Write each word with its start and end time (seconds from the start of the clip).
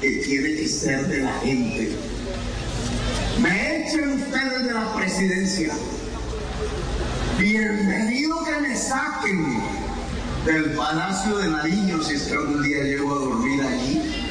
que 0.00 0.10
tiene 0.24 0.54
que 0.56 0.66
ser 0.66 1.06
de 1.08 1.18
la 1.18 1.32
gente. 1.40 1.94
Me 3.38 3.82
echen 3.82 4.22
ustedes 4.22 4.64
de 4.64 4.72
la 4.72 4.94
presidencia. 4.94 5.74
Bienvenido 7.38 8.42
que 8.44 8.60
me 8.66 8.74
saquen 8.74 9.62
del 10.46 10.70
Palacio 10.72 11.36
de 11.36 11.48
Nariño 11.48 12.02
si 12.02 12.14
es 12.14 12.22
que 12.22 12.32
algún 12.32 12.62
día 12.62 12.82
llego 12.82 13.14
a 13.14 13.18
dormir 13.18 13.62
allí. 13.62 14.26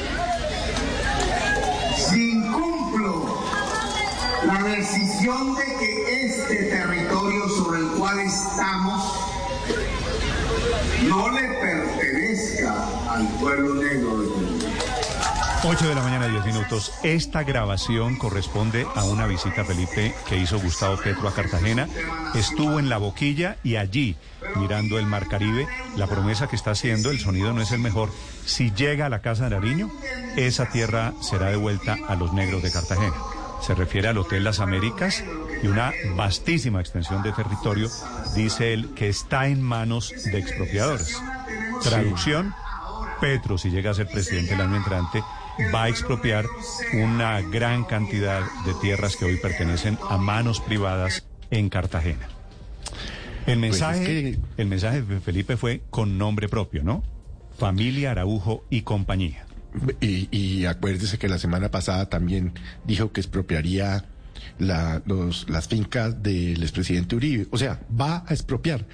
Si 1.96 2.32
incumplo 2.32 3.44
la 4.44 4.62
decisión 4.64 5.54
de 5.54 5.64
que 5.78 6.26
este 6.26 6.56
territorio 6.64 7.48
sobre 7.48 7.78
el 7.78 7.86
cual 7.90 8.18
estamos 8.18 9.24
no 11.08 11.30
le 11.30 11.48
pertenezca 11.60 12.88
al 13.10 13.28
pueblo 13.38 13.74
negro 13.74 14.22
de. 14.22 14.43
8 15.66 15.88
de 15.88 15.94
la 15.94 16.02
mañana, 16.02 16.28
10 16.28 16.44
minutos. 16.44 16.92
Esta 17.02 17.42
grabación 17.42 18.16
corresponde 18.16 18.86
a 18.94 19.04
una 19.04 19.26
visita, 19.26 19.64
Felipe, 19.64 20.14
que 20.28 20.36
hizo 20.36 20.60
Gustavo 20.60 20.98
Petro 20.98 21.26
a 21.26 21.32
Cartagena. 21.32 21.88
Estuvo 22.34 22.78
en 22.78 22.90
la 22.90 22.98
boquilla 22.98 23.56
y 23.64 23.76
allí, 23.76 24.14
mirando 24.56 24.98
el 24.98 25.06
Mar 25.06 25.26
Caribe, 25.26 25.66
la 25.96 26.06
promesa 26.06 26.48
que 26.48 26.56
está 26.56 26.72
haciendo, 26.72 27.10
el 27.10 27.18
sonido 27.18 27.54
no 27.54 27.62
es 27.62 27.72
el 27.72 27.78
mejor. 27.78 28.10
Si 28.44 28.72
llega 28.72 29.06
a 29.06 29.08
la 29.08 29.22
Casa 29.22 29.44
de 29.44 29.56
Nariño, 29.56 29.90
esa 30.36 30.66
tierra 30.66 31.14
será 31.22 31.46
devuelta 31.46 31.96
a 32.08 32.14
los 32.14 32.34
negros 32.34 32.62
de 32.62 32.70
Cartagena. 32.70 33.14
Se 33.62 33.74
refiere 33.74 34.08
al 34.08 34.18
Hotel 34.18 34.44
Las 34.44 34.60
Américas 34.60 35.24
y 35.62 35.66
una 35.68 35.92
vastísima 36.14 36.80
extensión 36.80 37.22
de 37.22 37.32
territorio, 37.32 37.88
dice 38.34 38.74
él, 38.74 38.92
que 38.94 39.08
está 39.08 39.46
en 39.46 39.62
manos 39.62 40.12
de 40.26 40.38
expropiadores. 40.38 41.18
Traducción, 41.82 42.54
Petro, 43.18 43.56
si 43.56 43.70
llega 43.70 43.92
a 43.92 43.94
ser 43.94 44.08
presidente 44.08 44.52
el 44.52 44.60
año 44.60 44.76
entrante, 44.76 45.22
va 45.74 45.84
a 45.84 45.88
expropiar 45.88 46.46
una 46.94 47.40
gran 47.40 47.84
cantidad 47.84 48.42
de 48.64 48.74
tierras 48.80 49.16
que 49.16 49.24
hoy 49.24 49.36
pertenecen 49.36 49.98
a 50.08 50.16
manos 50.16 50.60
privadas 50.60 51.26
en 51.50 51.68
Cartagena. 51.68 52.28
El 53.46 53.58
mensaje, 53.58 54.38
el 54.56 54.66
mensaje 54.66 55.02
de 55.02 55.20
Felipe 55.20 55.56
fue 55.56 55.82
con 55.90 56.18
nombre 56.18 56.48
propio, 56.48 56.82
¿no? 56.82 57.02
Familia 57.58 58.12
Araujo 58.12 58.64
y 58.70 58.82
compañía. 58.82 59.46
Y, 60.00 60.28
y 60.36 60.66
acuérdese 60.66 61.18
que 61.18 61.28
la 61.28 61.38
semana 61.38 61.70
pasada 61.70 62.08
también 62.08 62.52
dijo 62.84 63.12
que 63.12 63.20
expropiaría 63.20 64.06
la, 64.58 65.02
los, 65.06 65.48
las 65.48 65.68
fincas 65.68 66.22
del 66.22 66.62
expresidente 66.62 67.16
Uribe. 67.16 67.46
O 67.50 67.58
sea, 67.58 67.80
va 67.88 68.24
a 68.26 68.32
expropiar. 68.32 68.86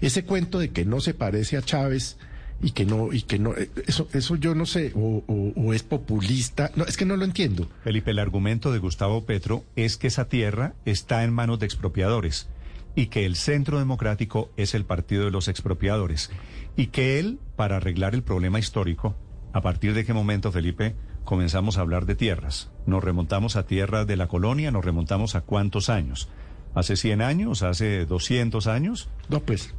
Ese 0.00 0.24
cuento 0.24 0.58
de 0.58 0.70
que 0.70 0.84
no 0.84 1.00
se 1.00 1.14
parece 1.14 1.56
a 1.56 1.62
Chávez 1.62 2.16
y 2.62 2.72
que 2.72 2.84
no 2.84 3.12
y 3.12 3.22
que 3.22 3.38
no 3.38 3.56
eh, 3.56 3.70
eso 3.86 4.08
eso 4.12 4.36
yo 4.36 4.54
no 4.54 4.66
sé 4.66 4.92
o, 4.94 5.24
o, 5.26 5.52
o, 5.56 5.72
es 5.72 5.82
populista 5.82 6.70
no 6.76 6.84
es 6.84 6.96
que 6.96 7.04
no 7.04 7.16
lo 7.16 7.24
entiendo. 7.24 7.68
Felipe 7.84 8.10
el 8.10 8.18
argumento 8.18 8.72
de 8.72 8.78
Gustavo 8.78 9.24
Petro 9.24 9.64
es 9.76 9.96
que 9.96 10.08
esa 10.08 10.28
tierra 10.28 10.74
está 10.84 11.24
en 11.24 11.32
manos 11.32 11.58
de 11.58 11.66
expropiadores 11.66 12.48
y 12.94 13.06
que 13.06 13.24
el 13.24 13.36
Centro 13.36 13.78
Democrático 13.78 14.50
es 14.56 14.74
el 14.74 14.84
partido 14.84 15.24
de 15.24 15.30
los 15.30 15.48
expropiadores 15.48 16.30
y 16.76 16.88
que 16.88 17.18
él 17.18 17.38
para 17.56 17.76
arreglar 17.76 18.14
el 18.14 18.22
problema 18.22 18.58
histórico 18.58 19.14
a 19.52 19.62
partir 19.62 19.94
de 19.94 20.04
qué 20.04 20.12
momento 20.12 20.52
Felipe 20.52 20.94
comenzamos 21.24 21.78
a 21.78 21.82
hablar 21.82 22.06
de 22.06 22.14
tierras. 22.14 22.70
Nos 22.86 23.02
remontamos 23.02 23.56
a 23.56 23.66
tierras 23.66 24.06
de 24.06 24.16
la 24.16 24.28
colonia 24.28 24.70
nos 24.70 24.84
remontamos 24.84 25.34
a 25.34 25.40
cuántos 25.40 25.88
años. 25.88 26.28
Hace 26.74 26.96
100 26.96 27.22
años 27.22 27.62
hace 27.62 28.04
200 28.04 28.66
años 28.66 29.08
no 29.28 29.40
pues 29.40 29.74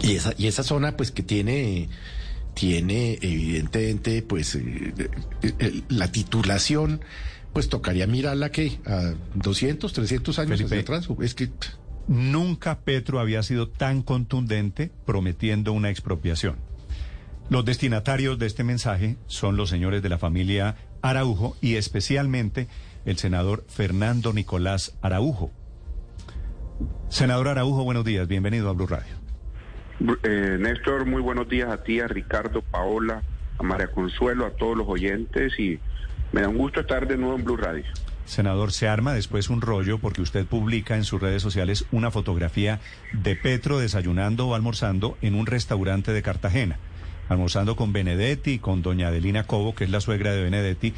y 0.00 0.16
esa, 0.16 0.34
y 0.36 0.46
esa 0.46 0.62
zona, 0.62 0.96
pues, 0.96 1.10
que 1.10 1.22
tiene, 1.22 1.88
tiene 2.54 3.18
evidentemente, 3.20 4.22
pues, 4.22 4.54
eh, 4.54 4.92
eh, 5.42 5.82
la 5.88 6.10
titulación, 6.12 7.00
pues 7.52 7.68
tocaría 7.68 8.06
mirarla 8.06 8.50
que 8.50 8.78
a 8.86 9.14
200, 9.34 9.92
300 9.92 10.38
años 10.38 10.58
Felipe, 10.58 10.66
hacia 10.66 10.80
atrás. 10.80 11.08
Es 11.20 11.34
que. 11.34 11.50
Nunca 12.06 12.78
Petro 12.80 13.20
había 13.20 13.42
sido 13.42 13.68
tan 13.68 14.02
contundente 14.02 14.90
prometiendo 15.04 15.74
una 15.74 15.90
expropiación. 15.90 16.56
Los 17.50 17.66
destinatarios 17.66 18.38
de 18.38 18.46
este 18.46 18.64
mensaje 18.64 19.16
son 19.26 19.56
los 19.56 19.68
señores 19.68 20.02
de 20.02 20.08
la 20.08 20.18
familia 20.18 20.76
Araujo 21.02 21.56
y 21.60 21.74
especialmente 21.74 22.66
el 23.04 23.18
senador 23.18 23.64
Fernando 23.68 24.32
Nicolás 24.32 24.96
Araujo. 25.02 25.50
Senador 27.08 27.48
Araujo, 27.48 27.84
buenos 27.84 28.04
días, 28.04 28.28
bienvenido 28.28 28.68
a 28.68 28.72
Blue 28.72 28.86
Radio. 28.86 29.17
Eh, 30.22 30.56
Néstor, 30.60 31.06
muy 31.06 31.20
buenos 31.20 31.48
días 31.48 31.68
a 31.70 31.82
ti, 31.82 32.00
a 32.00 32.06
Ricardo, 32.06 32.62
Paola, 32.62 33.22
a 33.58 33.62
María 33.62 33.88
Consuelo, 33.88 34.46
a 34.46 34.50
todos 34.50 34.76
los 34.76 34.86
oyentes 34.88 35.58
y 35.58 35.80
me 36.32 36.42
da 36.42 36.48
un 36.48 36.58
gusto 36.58 36.80
estar 36.80 37.08
de 37.08 37.16
nuevo 37.16 37.36
en 37.36 37.44
Blue 37.44 37.56
Radio. 37.56 37.84
Senador, 38.24 38.72
se 38.72 38.86
arma 38.86 39.14
después 39.14 39.48
un 39.48 39.62
rollo 39.62 39.98
porque 39.98 40.20
usted 40.20 40.46
publica 40.46 40.96
en 40.96 41.04
sus 41.04 41.20
redes 41.20 41.42
sociales 41.42 41.86
una 41.90 42.10
fotografía 42.10 42.78
de 43.12 43.34
Petro 43.34 43.78
desayunando 43.78 44.46
o 44.46 44.54
almorzando 44.54 45.16
en 45.22 45.34
un 45.34 45.46
restaurante 45.46 46.12
de 46.12 46.22
Cartagena, 46.22 46.76
almorzando 47.28 47.74
con 47.74 47.92
Benedetti, 47.92 48.58
con 48.58 48.82
doña 48.82 49.08
Adelina 49.08 49.44
Cobo, 49.44 49.74
que 49.74 49.84
es 49.84 49.90
la 49.90 50.00
suegra 50.00 50.32
de 50.32 50.42
Benedetti. 50.42 50.92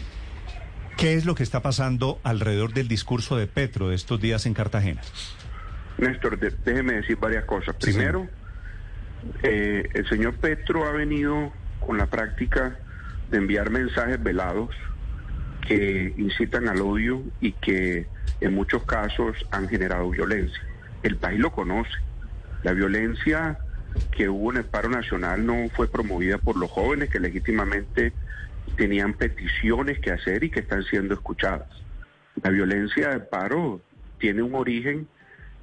¿Qué 0.97 1.15
es 1.15 1.25
lo 1.25 1.34
que 1.34 1.44
está 1.44 1.62
pasando 1.62 2.19
alrededor 2.25 2.75
del 2.75 2.89
discurso 2.89 3.37
de 3.37 3.47
Petro 3.47 3.89
de 3.89 3.94
estos 3.94 4.21
días 4.21 4.44
en 4.44 4.53
Cartagena? 4.53 5.00
Néstor, 5.99 6.39
déjeme 6.39 6.94
decir 6.94 7.16
varias 7.16 7.44
cosas. 7.44 7.77
Sí, 7.78 7.93
Primero, 7.93 8.28
eh, 9.43 9.89
el 9.95 10.09
señor 10.09 10.35
Petro 10.35 10.87
ha 10.87 10.93
venido 10.93 11.53
con 11.85 11.99
la 11.99 12.07
práctica 12.07 12.79
de 13.31 13.39
enviar 13.39 13.71
mensajes 13.71 14.23
velados 14.23 14.71
que 15.67 16.15
incitan 16.17 16.69
al 16.69 16.81
odio 16.81 17.23
y 17.41 17.53
que 17.53 18.07
en 18.41 18.55
muchos 18.55 18.85
casos 18.85 19.37
han 19.51 19.69
generado 19.69 20.11
violencia. 20.11 20.61
El 21.03 21.17
país 21.17 21.39
lo 21.39 21.53
conoce. 21.53 21.93
La 22.63 22.73
violencia 22.73 23.59
que 24.13 24.29
hubo 24.29 24.51
en 24.51 24.59
el 24.59 24.65
paro 24.65 24.89
nacional 24.89 25.45
no 25.45 25.69
fue 25.71 25.89
promovida 25.89 26.39
por 26.39 26.57
los 26.57 26.71
jóvenes 26.71 27.11
que 27.11 27.21
legítimamente 27.21 28.13
tenían 28.77 29.15
peticiones 29.15 29.99
que 30.01 30.13
hacer 30.13 30.45
y 30.45 30.51
que 30.51 30.61
están 30.61 30.83
siendo 30.85 31.15
escuchadas. 31.15 31.69
La 32.43 32.51
violencia 32.51 33.11
del 33.11 33.23
paro 33.23 33.81
tiene 34.19 34.43
un 34.43 34.55
origen 34.55 35.09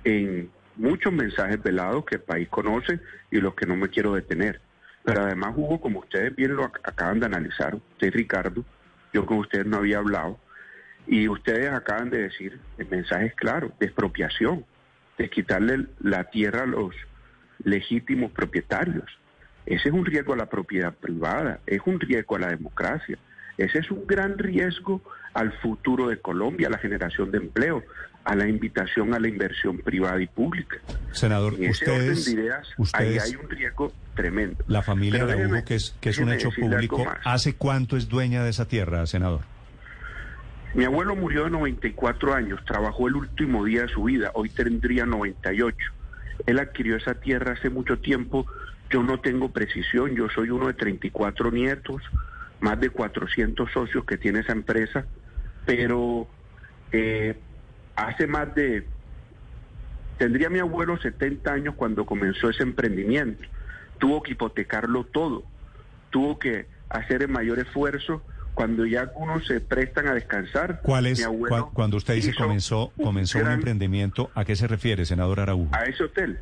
en 0.04 0.50
muchos 0.78 1.12
mensajes 1.12 1.62
velados 1.62 2.06
que 2.06 2.16
el 2.16 2.22
país 2.22 2.48
conoce 2.50 3.00
y 3.32 3.40
los 3.40 3.56
que 3.56 3.66
no 3.66 3.76
me 3.76 3.90
quiero 3.90 4.14
detener. 4.14 4.62
Pero 5.04 5.22
además 5.22 5.54
hubo, 5.56 5.80
como 5.80 6.00
ustedes 6.00 6.36
bien 6.36 6.56
lo 6.56 6.66
acaban 6.66 7.20
de 7.20 7.26
analizar, 7.26 7.76
usted 7.76 8.14
Ricardo, 8.14 8.64
yo 9.14 9.26
con 9.26 9.38
ustedes 9.38 9.66
no 9.66 9.78
había 9.78 10.00
hablado, 10.00 10.40
y 11.08 11.28
ustedes 11.30 11.72
acaban 11.72 12.10
de 12.10 12.24
decir 12.24 12.60
el 12.78 12.88
mensaje 12.90 13.28
es 13.28 13.36
claro, 13.36 13.72
de 13.80 13.86
expropiación, 13.86 14.66
de 15.18 15.30
quitarle 15.30 15.88
la 16.00 16.26
tierra 16.26 16.64
a 16.64 16.68
los 16.68 16.94
legítimos 17.64 18.32
propietarios. 18.32 19.06
Ese 19.66 19.90
es 19.90 19.94
un 19.94 20.06
riesgo 20.06 20.34
a 20.34 20.38
la 20.38 20.48
propiedad 20.48 20.94
privada, 20.94 21.60
es 21.66 21.82
un 21.86 22.00
riesgo 22.00 22.36
a 22.36 22.40
la 22.40 22.50
democracia, 22.50 23.18
ese 23.58 23.80
es 23.80 23.92
un 23.92 24.06
gran 24.08 24.38
riesgo 24.38 25.02
al 25.34 25.52
futuro 25.60 26.08
de 26.10 26.20
Colombia, 26.20 26.68
a 26.68 26.72
la 26.72 26.78
generación 26.78 27.32
de 27.32 27.38
empleo, 27.40 27.84
a 28.24 28.36
la 28.36 28.48
invitación 28.48 29.14
a 29.14 29.20
la 29.20 29.28
inversión 29.28 29.78
privada 29.80 30.22
y 30.22 30.28
pública. 30.28 30.78
Senador, 31.12 31.54
en 31.56 31.64
ese 31.66 31.72
ustedes, 31.86 32.20
orden 32.28 32.36
de 32.36 32.42
ideas, 32.42 32.68
ustedes, 32.78 33.24
ahí 33.24 33.30
hay 33.34 33.36
un 33.42 33.50
riesgo 33.50 33.94
tremendo. 34.16 34.64
La 34.68 34.82
familia 34.82 35.20
Pero 35.26 35.32
Araújo, 35.32 35.56
déjeme- 35.56 35.64
que 35.64 35.76
es, 35.76 35.96
que 36.02 36.10
es 36.10 36.18
un 36.18 36.32
hecho 36.32 36.50
público. 36.52 37.06
¿hace 37.24 37.54
cuánto 37.56 37.96
es 37.98 38.10
dueña 38.10 38.44
de 38.44 38.50
esa 38.50 38.68
tierra, 38.68 39.06
senador? 39.06 39.42
Mi 40.74 40.84
abuelo 40.84 41.16
murió 41.16 41.46
de 41.46 41.50
94 41.52 42.34
años, 42.34 42.60
trabajó 42.66 43.08
el 43.08 43.16
último 43.16 43.64
día 43.64 43.84
de 43.84 43.88
su 43.88 44.04
vida, 44.04 44.32
hoy 44.34 44.50
tendría 44.50 45.06
98. 45.06 45.76
Él 46.46 46.60
adquirió 46.60 46.98
esa 46.98 47.16
tierra 47.16 47.54
hace 47.54 47.70
mucho 47.70 47.98
tiempo, 48.00 48.46
yo 48.90 49.02
no 49.04 49.20
tengo 49.20 49.50
precisión, 49.52 50.16
yo 50.16 50.28
soy 50.30 50.50
uno 50.50 50.68
de 50.68 50.74
34 50.74 51.52
nietos, 51.52 52.02
más 52.60 52.80
de 52.80 52.90
400 52.90 53.72
socios 53.72 54.06
que 54.06 54.18
tiene 54.18 54.40
esa 54.40 54.52
empresa, 54.54 55.06
pero 55.66 56.28
eh, 56.92 57.38
hace 57.96 58.28
más 58.28 58.54
de... 58.56 58.86
Tendría 60.18 60.50
mi 60.50 60.60
abuelo 60.60 60.98
70 60.98 61.52
años 61.52 61.76
cuando 61.76 62.06
comenzó 62.06 62.50
ese 62.50 62.64
emprendimiento, 62.64 63.44
tuvo 64.00 64.24
que 64.24 64.32
hipotecarlo 64.32 65.04
todo, 65.04 65.44
tuvo 66.10 66.40
que 66.40 66.66
hacer 66.90 67.22
el 67.22 67.30
mayor 67.30 67.60
esfuerzo 67.60 68.24
cuando 68.56 68.88
ya 68.88 69.02
algunos 69.02 69.46
se 69.46 69.62
prestan 69.62 70.08
a 70.08 70.16
descansar. 70.16 70.82
¿Cuál 70.82 71.06
es, 71.06 71.24
cuando 71.74 71.98
usted 71.98 72.16
dice 72.16 72.34
comenzó, 72.34 72.92
comenzó 73.04 73.38
un 73.38 73.44
gran- 73.44 73.54
emprendimiento, 73.60 74.32
¿a 74.34 74.44
qué 74.46 74.56
se 74.56 74.66
refiere, 74.66 75.06
senador 75.06 75.40
Araújo? 75.40 75.76
a 75.76 75.84
ese 75.84 76.04
hotel. 76.06 76.40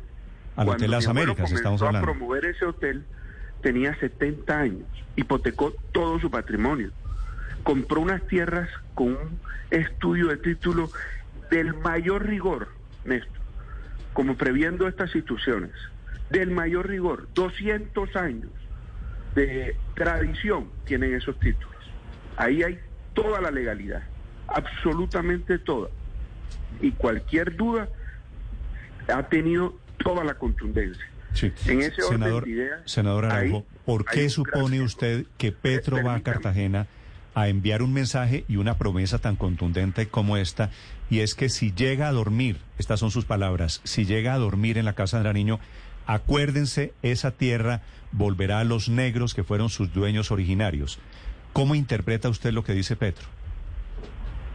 Al 0.56 0.64
Cuando 0.64 0.72
Hotel 0.84 0.90
Las 0.92 1.06
Américas 1.06 1.52
estamos 1.52 1.82
hablando. 1.82 2.08
a 2.08 2.12
promover 2.14 2.46
ese 2.46 2.64
hotel, 2.64 3.04
tenía 3.62 3.94
70 3.98 4.58
años, 4.58 4.88
hipotecó 5.16 5.74
todo 5.92 6.18
su 6.20 6.30
patrimonio, 6.30 6.90
compró 7.62 8.00
unas 8.00 8.26
tierras 8.26 8.68
con 8.94 9.08
un 9.08 9.40
estudio 9.70 10.28
de 10.28 10.36
título 10.36 10.90
del 11.50 11.74
mayor 11.74 12.26
rigor, 12.26 12.68
Néstor, 13.04 13.40
como 14.12 14.36
previendo 14.36 14.88
estas 14.88 15.14
instituciones, 15.14 15.72
del 16.30 16.50
mayor 16.50 16.88
rigor, 16.88 17.28
200 17.34 18.16
años, 18.16 18.50
de 19.34 19.76
tradición 19.94 20.70
tienen 20.84 21.14
esos 21.14 21.38
títulos. 21.38 21.76
Ahí 22.36 22.62
hay 22.62 22.78
toda 23.14 23.40
la 23.40 23.50
legalidad, 23.50 24.02
absolutamente 24.48 25.58
toda. 25.58 25.90
Y 26.80 26.92
cualquier 26.92 27.54
duda 27.56 27.88
ha 29.12 29.22
tenido 29.28 29.78
toda 29.98 30.24
la 30.24 30.34
contundencia. 30.34 31.06
En 31.42 31.82
ese 31.82 32.02
orden 32.02 32.18
senador, 32.18 32.44
de 32.44 32.50
ideas, 32.50 32.80
senador 32.84 33.26
Araujo, 33.26 33.64
¿por 33.84 34.04
qué 34.04 34.28
supone 34.28 34.80
usted 34.80 35.26
que 35.36 35.52
Petro 35.52 36.02
va 36.02 36.14
a 36.14 36.20
Cartagena 36.20 36.86
a 37.34 37.48
enviar 37.48 37.82
un 37.82 37.92
mensaje 37.92 38.44
y 38.48 38.56
una 38.56 38.78
promesa 38.78 39.18
tan 39.18 39.36
contundente 39.36 40.08
como 40.08 40.36
esta? 40.36 40.70
Y 41.10 41.20
es 41.20 41.34
que 41.34 41.48
si 41.48 41.72
llega 41.72 42.08
a 42.08 42.12
dormir, 42.12 42.58
estas 42.78 43.00
son 43.00 43.10
sus 43.10 43.24
palabras, 43.24 43.80
si 43.84 44.06
llega 44.06 44.34
a 44.34 44.38
dormir 44.38 44.78
en 44.78 44.84
la 44.84 44.94
casa 44.94 45.22
de 45.22 45.32
niño, 45.32 45.60
acuérdense, 46.06 46.92
esa 47.02 47.32
tierra 47.32 47.82
volverá 48.12 48.60
a 48.60 48.64
los 48.64 48.88
negros 48.88 49.34
que 49.34 49.44
fueron 49.44 49.68
sus 49.68 49.92
dueños 49.92 50.30
originarios. 50.30 50.98
¿Cómo 51.52 51.74
interpreta 51.74 52.28
usted 52.28 52.52
lo 52.52 52.64
que 52.64 52.72
dice 52.72 52.96
Petro? 52.96 53.26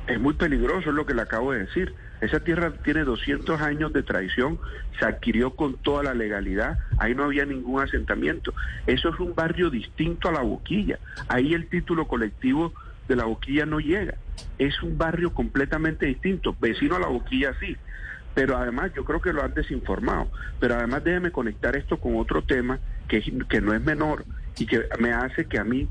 Es 0.07 0.19
muy 0.19 0.33
peligroso, 0.33 0.89
es 0.89 0.95
lo 0.95 1.05
que 1.05 1.13
le 1.13 1.21
acabo 1.21 1.53
de 1.53 1.59
decir. 1.59 1.93
Esa 2.21 2.39
tierra 2.39 2.71
tiene 2.83 3.03
200 3.03 3.61
años 3.61 3.93
de 3.93 4.03
tradición, 4.03 4.59
se 4.99 5.05
adquirió 5.05 5.55
con 5.55 5.77
toda 5.77 6.03
la 6.03 6.13
legalidad, 6.13 6.77
ahí 6.99 7.15
no 7.15 7.23
había 7.23 7.45
ningún 7.45 7.81
asentamiento. 7.81 8.53
Eso 8.85 9.09
es 9.09 9.19
un 9.19 9.33
barrio 9.33 9.69
distinto 9.69 10.29
a 10.29 10.31
la 10.31 10.41
boquilla. 10.41 10.99
Ahí 11.27 11.53
el 11.53 11.67
título 11.67 12.07
colectivo 12.07 12.73
de 13.07 13.15
la 13.15 13.25
boquilla 13.25 13.65
no 13.65 13.79
llega. 13.79 14.15
Es 14.57 14.81
un 14.83 14.97
barrio 14.97 15.33
completamente 15.33 16.05
distinto, 16.05 16.55
vecino 16.59 16.95
a 16.95 16.99
la 16.99 17.07
boquilla 17.07 17.53
sí. 17.59 17.75
Pero 18.33 18.57
además 18.57 18.91
yo 18.95 19.03
creo 19.03 19.21
que 19.21 19.33
lo 19.33 19.43
han 19.43 19.53
desinformado. 19.53 20.29
Pero 20.59 20.75
además 20.75 21.03
déjeme 21.03 21.31
conectar 21.31 21.75
esto 21.75 21.97
con 21.97 22.15
otro 22.17 22.43
tema 22.43 22.79
que, 23.07 23.21
que 23.49 23.61
no 23.61 23.73
es 23.73 23.81
menor 23.81 24.25
y 24.57 24.65
que 24.65 24.83
me 24.99 25.11
hace 25.11 25.45
que 25.45 25.59
a 25.59 25.63
mí 25.63 25.87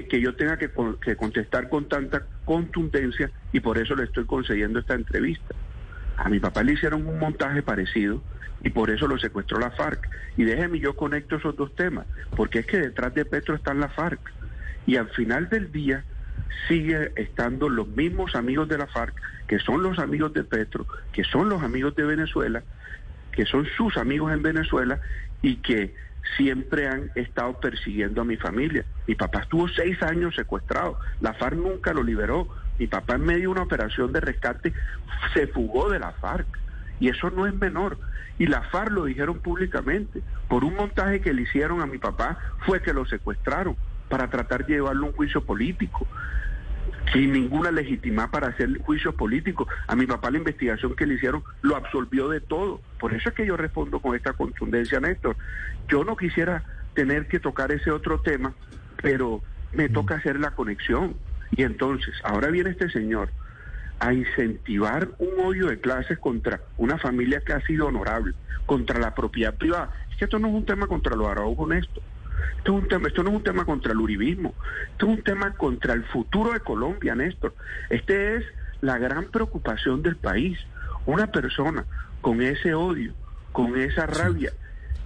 que, 0.00 0.20
yo 0.20 0.34
tenga 0.34 0.56
que, 0.56 0.70
contestar 1.16 1.68
con 1.68 1.88
tanta 1.88 2.22
contundencia 2.44 3.30
y 3.52 3.60
por 3.60 3.78
eso 3.78 3.94
le 3.94 4.04
estoy 4.04 4.24
concediendo 4.24 4.78
esta 4.78 4.94
entrevista. 4.94 5.54
A 6.16 6.28
mi 6.28 6.40
papá 6.40 6.62
le 6.62 6.72
hicieron 6.74 7.06
un 7.06 7.18
montaje 7.18 7.62
parecido 7.62 8.22
y 8.62 8.70
por 8.70 8.90
eso 8.90 9.06
lo 9.06 9.18
secuestró 9.18 9.58
la 9.58 9.70
FARC. 9.70 10.08
Y 10.36 10.44
déjeme 10.44 10.78
yo 10.78 10.94
conecto 10.94 11.36
esos 11.36 11.56
dos 11.56 11.74
temas, 11.74 12.06
porque 12.36 12.60
es 12.60 12.66
que 12.66 12.78
detrás 12.78 13.14
de 13.14 13.24
Petro 13.24 13.54
están 13.54 13.80
la 13.80 13.88
FARC. 13.88 14.20
Y 14.86 14.96
al 14.96 15.08
final 15.10 15.48
del 15.48 15.70
día 15.72 16.04
sigue 16.68 17.12
estando 17.16 17.68
los 17.68 17.88
mismos 17.88 18.34
amigos 18.34 18.68
de 18.68 18.78
la 18.78 18.86
FARC, 18.86 19.14
que 19.46 19.58
son 19.58 19.82
los 19.82 19.98
amigos 19.98 20.32
de 20.32 20.44
Petro, 20.44 20.86
que 21.12 21.24
son 21.24 21.48
los 21.48 21.62
amigos 21.62 21.94
de 21.96 22.04
Venezuela, 22.04 22.62
que 23.32 23.46
son 23.46 23.66
sus 23.76 23.96
amigos 23.96 24.32
en 24.32 24.42
Venezuela 24.42 25.00
y 25.40 25.56
que 25.56 25.94
siempre 26.36 26.88
han 26.88 27.10
estado 27.14 27.58
persiguiendo 27.60 28.22
a 28.22 28.24
mi 28.24 28.36
familia. 28.36 28.84
Mi 29.06 29.14
papá 29.14 29.40
estuvo 29.40 29.68
seis 29.68 30.02
años 30.02 30.34
secuestrado, 30.34 30.98
la 31.20 31.34
FARC 31.34 31.56
nunca 31.56 31.92
lo 31.92 32.02
liberó. 32.02 32.48
Mi 32.78 32.86
papá 32.86 33.14
en 33.14 33.22
medio 33.22 33.40
de 33.42 33.48
una 33.48 33.62
operación 33.62 34.12
de 34.12 34.20
rescate 34.20 34.72
se 35.34 35.46
fugó 35.46 35.90
de 35.90 35.98
la 35.98 36.12
FARC. 36.12 36.46
Y 37.00 37.08
eso 37.08 37.30
no 37.30 37.46
es 37.46 37.54
menor. 37.54 37.98
Y 38.38 38.46
la 38.46 38.62
FARC 38.62 38.90
lo 38.90 39.04
dijeron 39.04 39.40
públicamente. 39.40 40.22
Por 40.48 40.64
un 40.64 40.74
montaje 40.74 41.20
que 41.20 41.32
le 41.32 41.42
hicieron 41.42 41.80
a 41.80 41.86
mi 41.86 41.98
papá 41.98 42.38
fue 42.66 42.80
que 42.80 42.92
lo 42.92 43.04
secuestraron 43.04 43.76
para 44.08 44.28
tratar 44.30 44.66
de 44.66 44.74
llevarlo 44.74 45.06
a 45.06 45.08
un 45.10 45.14
juicio 45.14 45.44
político 45.44 46.06
sin 47.12 47.32
ninguna 47.32 47.70
legitimidad 47.70 48.30
para 48.30 48.48
hacer 48.48 48.78
juicios 48.78 49.14
políticos. 49.14 49.68
A 49.86 49.96
mi 49.96 50.06
papá 50.06 50.30
la 50.30 50.38
investigación 50.38 50.94
que 50.96 51.06
le 51.06 51.14
hicieron 51.14 51.42
lo 51.62 51.76
absolvió 51.76 52.28
de 52.28 52.40
todo. 52.40 52.80
Por 52.98 53.14
eso 53.14 53.28
es 53.28 53.34
que 53.34 53.46
yo 53.46 53.56
respondo 53.56 54.00
con 54.00 54.16
esta 54.16 54.32
contundencia, 54.32 55.00
Néstor. 55.00 55.36
Yo 55.88 56.04
no 56.04 56.16
quisiera 56.16 56.64
tener 56.94 57.26
que 57.28 57.40
tocar 57.40 57.72
ese 57.72 57.90
otro 57.90 58.20
tema, 58.20 58.54
pero 59.02 59.42
me 59.72 59.88
toca 59.88 60.16
hacer 60.16 60.38
la 60.38 60.52
conexión. 60.52 61.14
Y 61.50 61.62
entonces, 61.62 62.14
ahora 62.24 62.48
viene 62.48 62.70
este 62.70 62.90
señor 62.90 63.30
a 63.98 64.12
incentivar 64.12 65.10
un 65.18 65.44
odio 65.44 65.68
de 65.68 65.78
clases 65.78 66.18
contra 66.18 66.60
una 66.76 66.98
familia 66.98 67.40
que 67.40 67.52
ha 67.52 67.60
sido 67.60 67.86
honorable, 67.86 68.34
contra 68.66 68.98
la 68.98 69.14
propiedad 69.14 69.54
privada. 69.54 69.92
Es 70.10 70.16
que 70.16 70.24
esto 70.24 70.38
no 70.38 70.48
es 70.48 70.54
un 70.54 70.64
tema 70.64 70.86
contra 70.86 71.14
los 71.14 71.28
araujos, 71.28 71.68
Néstor. 71.68 72.02
Esto, 72.58 72.76
es 72.76 72.82
un 72.82 72.88
tema, 72.88 73.08
esto 73.08 73.22
no 73.22 73.30
es 73.30 73.36
un 73.36 73.42
tema 73.42 73.64
contra 73.64 73.92
el 73.92 73.98
uribismo, 73.98 74.54
esto 74.92 75.06
es 75.06 75.18
un 75.18 75.22
tema 75.22 75.52
contra 75.54 75.94
el 75.94 76.04
futuro 76.04 76.52
de 76.52 76.60
Colombia, 76.60 77.14
Néstor. 77.14 77.54
Este 77.90 78.36
es 78.36 78.44
la 78.80 78.98
gran 78.98 79.26
preocupación 79.26 80.02
del 80.02 80.16
país. 80.16 80.58
Una 81.06 81.28
persona 81.28 81.84
con 82.20 82.42
ese 82.42 82.74
odio, 82.74 83.12
con 83.52 83.78
esa 83.78 84.06
rabia, 84.06 84.52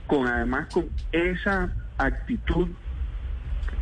con 0.06 0.26
además 0.26 0.68
con 0.72 0.88
esa 1.12 1.72
actitud 1.98 2.68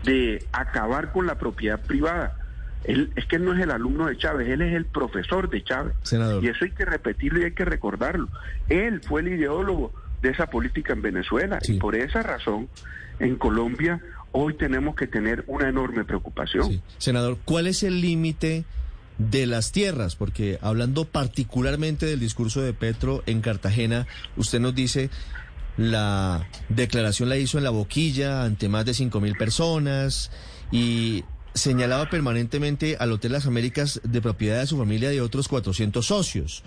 de 0.04 0.44
acabar 0.52 1.12
con 1.12 1.26
la 1.26 1.38
propiedad 1.38 1.80
privada. 1.80 2.36
Él, 2.84 3.12
es 3.16 3.24
que 3.26 3.36
él 3.36 3.44
no 3.44 3.54
es 3.54 3.60
el 3.60 3.70
alumno 3.70 4.06
de 4.06 4.16
Chávez, 4.16 4.48
él 4.48 4.60
es 4.60 4.74
el 4.74 4.84
profesor 4.84 5.48
de 5.48 5.64
Chávez. 5.64 5.94
Y 6.42 6.48
eso 6.48 6.64
hay 6.64 6.70
que 6.72 6.84
repetirlo 6.84 7.40
y 7.40 7.44
hay 7.44 7.52
que 7.52 7.64
recordarlo. 7.64 8.28
Él 8.68 9.00
fue 9.00 9.22
el 9.22 9.28
ideólogo 9.28 9.92
de 10.20 10.30
esa 10.30 10.46
política 10.46 10.92
en 10.92 11.02
Venezuela 11.02 11.58
y 11.62 11.78
por 11.78 11.94
esa 11.94 12.22
razón 12.22 12.68
en 13.18 13.36
Colombia 13.36 14.00
hoy 14.32 14.54
tenemos 14.54 14.96
que 14.96 15.06
tener 15.06 15.44
una 15.46 15.68
enorme 15.68 16.04
preocupación. 16.04 16.82
Senador, 16.98 17.38
¿cuál 17.44 17.68
es 17.68 17.84
el 17.84 18.00
límite 18.00 18.64
de 19.18 19.46
las 19.46 19.70
tierras? 19.70 20.16
Porque 20.16 20.58
hablando 20.60 21.04
particularmente 21.04 22.06
del 22.06 22.18
discurso 22.18 22.60
de 22.60 22.72
Petro 22.72 23.22
en 23.26 23.40
Cartagena, 23.40 24.08
usted 24.36 24.58
nos 24.58 24.74
dice 24.74 25.08
la 25.76 26.48
declaración 26.68 27.28
la 27.28 27.36
hizo 27.36 27.58
en 27.58 27.64
la 27.64 27.70
boquilla 27.70 28.44
ante 28.44 28.68
más 28.68 28.84
de 28.84 28.94
cinco 28.94 29.20
mil 29.20 29.36
personas 29.36 30.30
y 30.70 31.24
señalaba 31.54 32.10
permanentemente 32.10 32.96
al 32.98 33.12
Hotel 33.12 33.32
Las 33.32 33.46
Américas 33.46 34.00
de 34.02 34.20
propiedad 34.20 34.60
de 34.60 34.66
su 34.66 34.76
familia 34.76 35.12
y 35.12 35.16
de 35.16 35.20
otros 35.20 35.46
400 35.48 36.04
socios. 36.04 36.64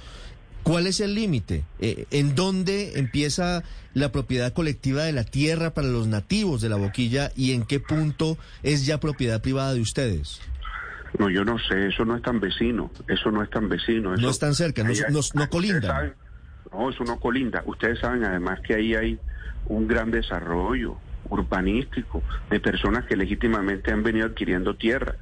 ¿Cuál 0.63 0.87
es 0.87 0.99
el 0.99 1.15
límite? 1.15 1.63
Eh, 1.79 2.05
¿En 2.11 2.35
dónde 2.35 2.99
empieza 2.99 3.63
la 3.93 4.11
propiedad 4.11 4.53
colectiva 4.53 5.03
de 5.03 5.13
la 5.13 5.23
tierra 5.23 5.73
para 5.73 5.87
los 5.87 6.07
nativos 6.07 6.61
de 6.61 6.69
la 6.69 6.75
boquilla 6.75 7.31
y 7.35 7.53
en 7.53 7.65
qué 7.65 7.79
punto 7.79 8.37
es 8.63 8.85
ya 8.85 8.99
propiedad 8.99 9.41
privada 9.41 9.73
de 9.73 9.81
ustedes? 9.81 10.41
No, 11.17 11.29
yo 11.29 11.45
no 11.45 11.57
sé, 11.57 11.87
eso 11.87 12.05
no 12.05 12.15
es 12.15 12.21
tan 12.21 12.39
vecino, 12.39 12.91
eso 13.07 13.31
no 13.31 13.41
es 13.41 13.49
tan 13.49 13.69
vecino. 13.69 14.15
no 14.15 14.29
es 14.29 14.39
tan 14.39 14.53
cerca, 14.53 14.83
no, 14.83 14.89
no, 15.33 15.49
colinda. 15.49 16.13
no, 16.71 16.89
eso 16.89 17.03
no 17.05 17.19
colinda. 17.19 17.63
Ustedes 17.65 17.99
saben 17.99 18.23
además 18.23 18.59
que 18.61 18.75
ahí 18.75 18.93
hay 18.93 19.19
un 19.67 19.87
gran 19.87 20.11
desarrollo 20.11 20.97
urbanístico 21.29 22.21
de 22.49 22.59
personas 22.59 23.05
que 23.05 23.15
legítimamente 23.15 23.91
han 23.91 24.03
venido 24.03 24.27
adquiriendo 24.27 24.75
tierra. 24.75 25.15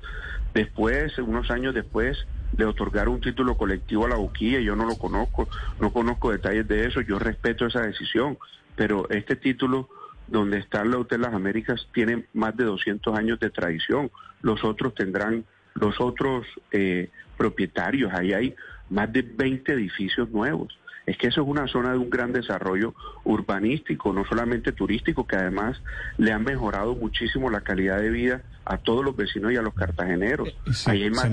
Después, 0.53 1.17
unos 1.19 1.49
años 1.51 1.73
después, 1.73 2.17
de 2.51 2.65
otorgar 2.65 3.09
un 3.09 3.21
título 3.21 3.55
colectivo 3.57 4.05
a 4.05 4.09
la 4.09 4.15
boquilla, 4.15 4.59
yo 4.59 4.75
no 4.75 4.85
lo 4.85 4.95
conozco, 4.95 5.47
no 5.79 5.91
conozco 5.91 6.31
detalles 6.31 6.67
de 6.67 6.85
eso, 6.85 7.01
yo 7.01 7.19
respeto 7.19 7.65
esa 7.65 7.81
decisión, 7.81 8.37
pero 8.75 9.09
este 9.09 9.35
título 9.35 9.89
donde 10.27 10.57
está 10.57 10.81
el 10.81 10.93
Hotel 10.93 11.21
Las 11.21 11.33
Américas 11.33 11.87
tiene 11.93 12.25
más 12.33 12.55
de 12.55 12.63
200 12.63 13.17
años 13.17 13.39
de 13.39 13.49
tradición, 13.49 14.09
los 14.41 14.63
otros 14.63 14.95
tendrán, 14.95 15.45
los 15.73 15.99
otros 15.99 16.45
eh, 16.71 17.09
propietarios, 17.37 18.13
ahí 18.13 18.33
hay 18.33 18.55
más 18.89 19.11
de 19.11 19.21
20 19.21 19.73
edificios 19.73 20.29
nuevos 20.29 20.77
es 21.05 21.17
que 21.17 21.27
eso 21.27 21.41
es 21.41 21.47
una 21.47 21.67
zona 21.67 21.91
de 21.91 21.97
un 21.97 22.09
gran 22.09 22.33
desarrollo 22.33 22.95
urbanístico, 23.23 24.11
no 24.11 24.25
solamente 24.25 24.71
turístico, 24.71 25.27
que 25.27 25.35
además 25.35 25.81
le 26.17 26.31
han 26.31 26.43
mejorado 26.43 26.95
muchísimo 26.95 27.49
la 27.49 27.61
calidad 27.61 27.99
de 27.99 28.09
vida 28.09 28.41
a 28.65 28.77
todos 28.77 29.05
los 29.05 29.15
vecinos 29.15 29.51
y 29.51 29.57
a 29.57 29.61
los 29.61 29.73
cartageneros. 29.73 30.49
Eh, 30.49 30.71
ahí 30.87 31.03
hay 31.03 31.11
más, 31.11 31.29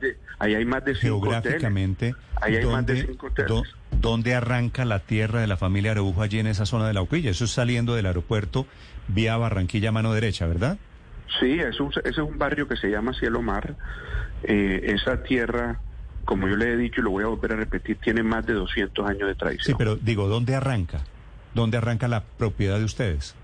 de, 0.00 0.16
ahí 0.38 0.54
hay 0.54 0.64
más 0.64 0.84
de 0.84 0.94
cinco 0.94 1.22
geográficamente, 1.22 2.14
Ahí 2.40 2.56
hay 2.56 2.66
más 2.66 2.86
de 2.86 3.06
cinco 3.06 3.26
hoteles. 3.26 3.62
¿Dónde 3.90 4.34
arranca 4.34 4.84
la 4.84 5.00
tierra 5.00 5.40
de 5.40 5.46
la 5.46 5.56
familia 5.56 5.92
Araujo 5.92 6.22
allí 6.22 6.38
en 6.38 6.46
esa 6.46 6.66
zona 6.66 6.86
de 6.86 6.92
la 6.92 7.02
Uquilla? 7.02 7.30
Eso 7.30 7.44
es 7.44 7.50
saliendo 7.50 7.94
del 7.94 8.06
aeropuerto 8.06 8.66
vía 9.08 9.36
Barranquilla 9.36 9.90
mano 9.90 10.12
derecha, 10.12 10.46
¿verdad? 10.46 10.78
Sí, 11.40 11.58
es 11.58 11.76
ese 11.80 12.08
es 12.10 12.18
un 12.18 12.38
barrio 12.38 12.68
que 12.68 12.76
se 12.76 12.88
llama 12.88 13.12
Cielo 13.14 13.42
Mar. 13.42 13.74
Eh, 14.44 14.94
esa 14.94 15.22
tierra 15.22 15.80
como 16.26 16.48
yo 16.48 16.56
le 16.56 16.72
he 16.72 16.76
dicho 16.76 17.00
y 17.00 17.04
lo 17.04 17.10
voy 17.10 17.24
a 17.24 17.28
volver 17.28 17.52
a 17.52 17.56
repetir, 17.56 17.98
tiene 18.02 18.22
más 18.22 18.44
de 18.44 18.52
200 18.52 19.08
años 19.08 19.28
de 19.28 19.34
tradición. 19.36 19.64
Sí, 19.64 19.74
pero 19.78 19.96
digo, 19.96 20.28
¿dónde 20.28 20.54
arranca? 20.54 21.00
¿Dónde 21.54 21.78
arranca 21.78 22.08
la 22.08 22.24
propiedad 22.24 22.78
de 22.78 22.84
ustedes? 22.84 23.34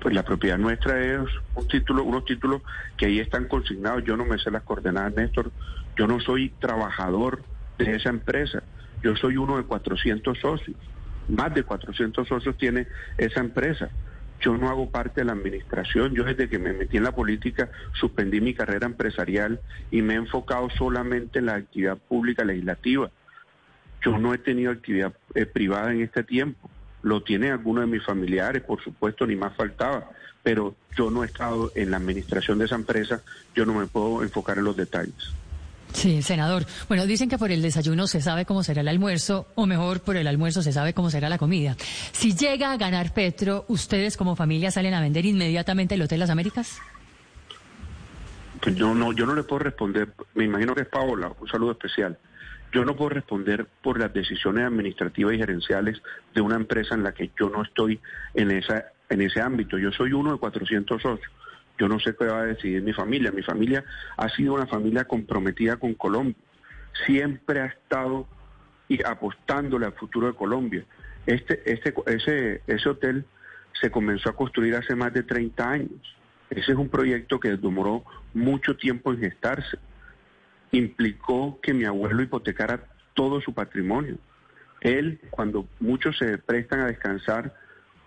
Pues 0.00 0.14
la 0.14 0.22
propiedad 0.22 0.58
nuestra 0.58 1.02
es 1.02 1.28
un 1.54 1.66
título, 1.66 2.04
unos 2.04 2.24
títulos 2.26 2.62
que 2.96 3.06
ahí 3.06 3.18
están 3.18 3.48
consignados. 3.48 4.04
Yo 4.04 4.16
no 4.16 4.24
me 4.24 4.38
sé 4.38 4.50
las 4.50 4.62
coordenadas, 4.62 5.14
Néstor. 5.14 5.50
Yo 5.96 6.06
no 6.06 6.20
soy 6.20 6.50
trabajador 6.60 7.42
de 7.78 7.96
esa 7.96 8.10
empresa. 8.10 8.62
Yo 9.02 9.16
soy 9.16 9.38
uno 9.38 9.56
de 9.56 9.64
400 9.64 10.38
socios. 10.38 10.76
Más 11.28 11.52
de 11.54 11.64
400 11.64 12.28
socios 12.28 12.56
tiene 12.58 12.86
esa 13.16 13.40
empresa. 13.40 13.88
Yo 14.40 14.56
no 14.56 14.68
hago 14.68 14.90
parte 14.90 15.20
de 15.20 15.26
la 15.26 15.32
administración. 15.32 16.14
Yo 16.14 16.24
desde 16.24 16.48
que 16.48 16.58
me 16.58 16.72
metí 16.72 16.96
en 16.96 17.04
la 17.04 17.14
política 17.14 17.70
suspendí 17.92 18.40
mi 18.40 18.54
carrera 18.54 18.86
empresarial 18.86 19.60
y 19.90 20.02
me 20.02 20.14
he 20.14 20.16
enfocado 20.16 20.70
solamente 20.70 21.38
en 21.38 21.46
la 21.46 21.56
actividad 21.56 21.98
pública 21.98 22.44
legislativa. 22.44 23.10
Yo 24.02 24.18
no 24.18 24.32
he 24.32 24.38
tenido 24.38 24.72
actividad 24.72 25.12
eh, 25.34 25.46
privada 25.46 25.92
en 25.92 26.00
este 26.02 26.22
tiempo. 26.22 26.70
lo 27.02 27.22
tiene 27.22 27.50
alguno 27.50 27.80
de 27.80 27.86
mis 27.86 28.04
familiares, 28.04 28.62
por 28.62 28.82
supuesto, 28.82 29.26
ni 29.26 29.34
más 29.34 29.56
faltaba, 29.56 30.10
pero 30.42 30.76
yo 30.96 31.10
no 31.10 31.22
he 31.22 31.26
estado 31.26 31.72
en 31.74 31.90
la 31.90 31.96
administración 31.96 32.58
de 32.58 32.66
esa 32.66 32.74
empresa, 32.74 33.22
yo 33.54 33.64
no 33.64 33.72
me 33.72 33.86
puedo 33.86 34.22
enfocar 34.22 34.58
en 34.58 34.64
los 34.64 34.76
detalles. 34.76 35.34
Sí, 35.92 36.22
senador. 36.22 36.64
Bueno, 36.88 37.06
dicen 37.06 37.28
que 37.28 37.38
por 37.38 37.50
el 37.50 37.62
desayuno 37.62 38.06
se 38.06 38.20
sabe 38.20 38.44
cómo 38.44 38.62
será 38.62 38.80
el 38.80 38.88
almuerzo, 38.88 39.48
o 39.54 39.66
mejor, 39.66 40.00
por 40.00 40.16
el 40.16 40.26
almuerzo 40.26 40.62
se 40.62 40.72
sabe 40.72 40.94
cómo 40.94 41.10
será 41.10 41.28
la 41.28 41.38
comida. 41.38 41.76
Si 42.12 42.34
llega 42.34 42.72
a 42.72 42.76
ganar 42.76 43.12
Petro, 43.12 43.64
¿ustedes 43.68 44.16
como 44.16 44.36
familia 44.36 44.70
salen 44.70 44.94
a 44.94 45.00
vender 45.00 45.26
inmediatamente 45.26 45.94
el 45.94 46.02
Hotel 46.02 46.20
Las 46.20 46.30
Américas? 46.30 46.80
Pues 48.60 48.76
yo 48.76 48.94
no, 48.94 49.12
yo 49.12 49.26
no 49.26 49.34
le 49.34 49.42
puedo 49.42 49.60
responder, 49.60 50.12
me 50.34 50.44
imagino 50.44 50.74
que 50.74 50.82
es 50.82 50.88
Paola, 50.88 51.32
un 51.40 51.48
saludo 51.48 51.72
especial. 51.72 52.18
Yo 52.72 52.84
no 52.84 52.94
puedo 52.94 53.10
responder 53.10 53.66
por 53.82 53.98
las 53.98 54.12
decisiones 54.12 54.64
administrativas 54.64 55.34
y 55.34 55.38
gerenciales 55.38 56.00
de 56.34 56.40
una 56.40 56.56
empresa 56.56 56.94
en 56.94 57.02
la 57.02 57.12
que 57.12 57.30
yo 57.38 57.48
no 57.50 57.62
estoy 57.62 58.00
en 58.34 58.50
esa 58.52 58.84
en 59.10 59.20
ese 59.20 59.40
ámbito. 59.40 59.76
Yo 59.76 59.90
soy 59.92 60.12
uno 60.12 60.32
de 60.32 60.38
400 60.38 61.02
socios. 61.02 61.32
Yo 61.80 61.88
no 61.88 61.98
sé 61.98 62.14
qué 62.14 62.26
va 62.26 62.40
a 62.40 62.46
decidir 62.46 62.82
mi 62.82 62.92
familia. 62.92 63.32
Mi 63.32 63.42
familia 63.42 63.82
ha 64.18 64.28
sido 64.28 64.52
una 64.52 64.66
familia 64.66 65.06
comprometida 65.06 65.76
con 65.76 65.94
Colombia. 65.94 66.36
Siempre 67.06 67.60
ha 67.60 67.66
estado 67.66 68.28
y 68.86 69.02
apostándole 69.02 69.86
al 69.86 69.94
futuro 69.94 70.26
de 70.26 70.34
Colombia. 70.34 70.84
Este, 71.24 71.72
este, 71.72 71.94
ese, 72.06 72.60
ese 72.66 72.88
hotel 72.88 73.24
se 73.80 73.90
comenzó 73.90 74.28
a 74.28 74.36
construir 74.36 74.74
hace 74.74 74.94
más 74.94 75.14
de 75.14 75.22
30 75.22 75.70
años. 75.70 76.16
Ese 76.50 76.72
es 76.72 76.76
un 76.76 76.90
proyecto 76.90 77.40
que 77.40 77.56
demoró 77.56 78.04
mucho 78.34 78.76
tiempo 78.76 79.12
en 79.12 79.20
gestarse. 79.20 79.78
Implicó 80.72 81.60
que 81.62 81.72
mi 81.72 81.84
abuelo 81.86 82.22
hipotecara 82.22 82.84
todo 83.14 83.40
su 83.40 83.54
patrimonio. 83.54 84.18
Él, 84.82 85.18
cuando 85.30 85.66
muchos 85.78 86.18
se 86.18 86.36
prestan 86.36 86.80
a 86.80 86.88
descansar, 86.88 87.54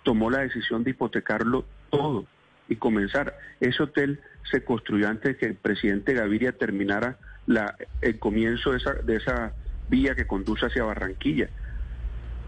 tomó 0.04 0.30
la 0.30 0.42
decisión 0.42 0.84
de 0.84 0.92
hipotecarlo 0.92 1.66
todo 1.90 2.28
y 2.70 2.76
comenzar. 2.76 3.38
Ese 3.60 3.84
hotel 3.84 4.20
se 4.52 4.64
construyó 4.64 5.08
antes 5.08 5.34
de 5.34 5.38
que 5.38 5.46
el 5.46 5.56
presidente 5.56 6.14
Gaviria 6.14 6.52
terminara 6.54 7.18
la, 7.46 7.76
el 8.02 8.20
comienzo 8.20 8.72
de 8.72 8.78
esa, 8.78 8.94
de 8.94 9.16
esa 9.18 9.54
vía 9.90 10.16
que 10.16 10.28
conduce 10.28 10.66
hacia 10.66 10.84
Barranquilla. 10.84 11.50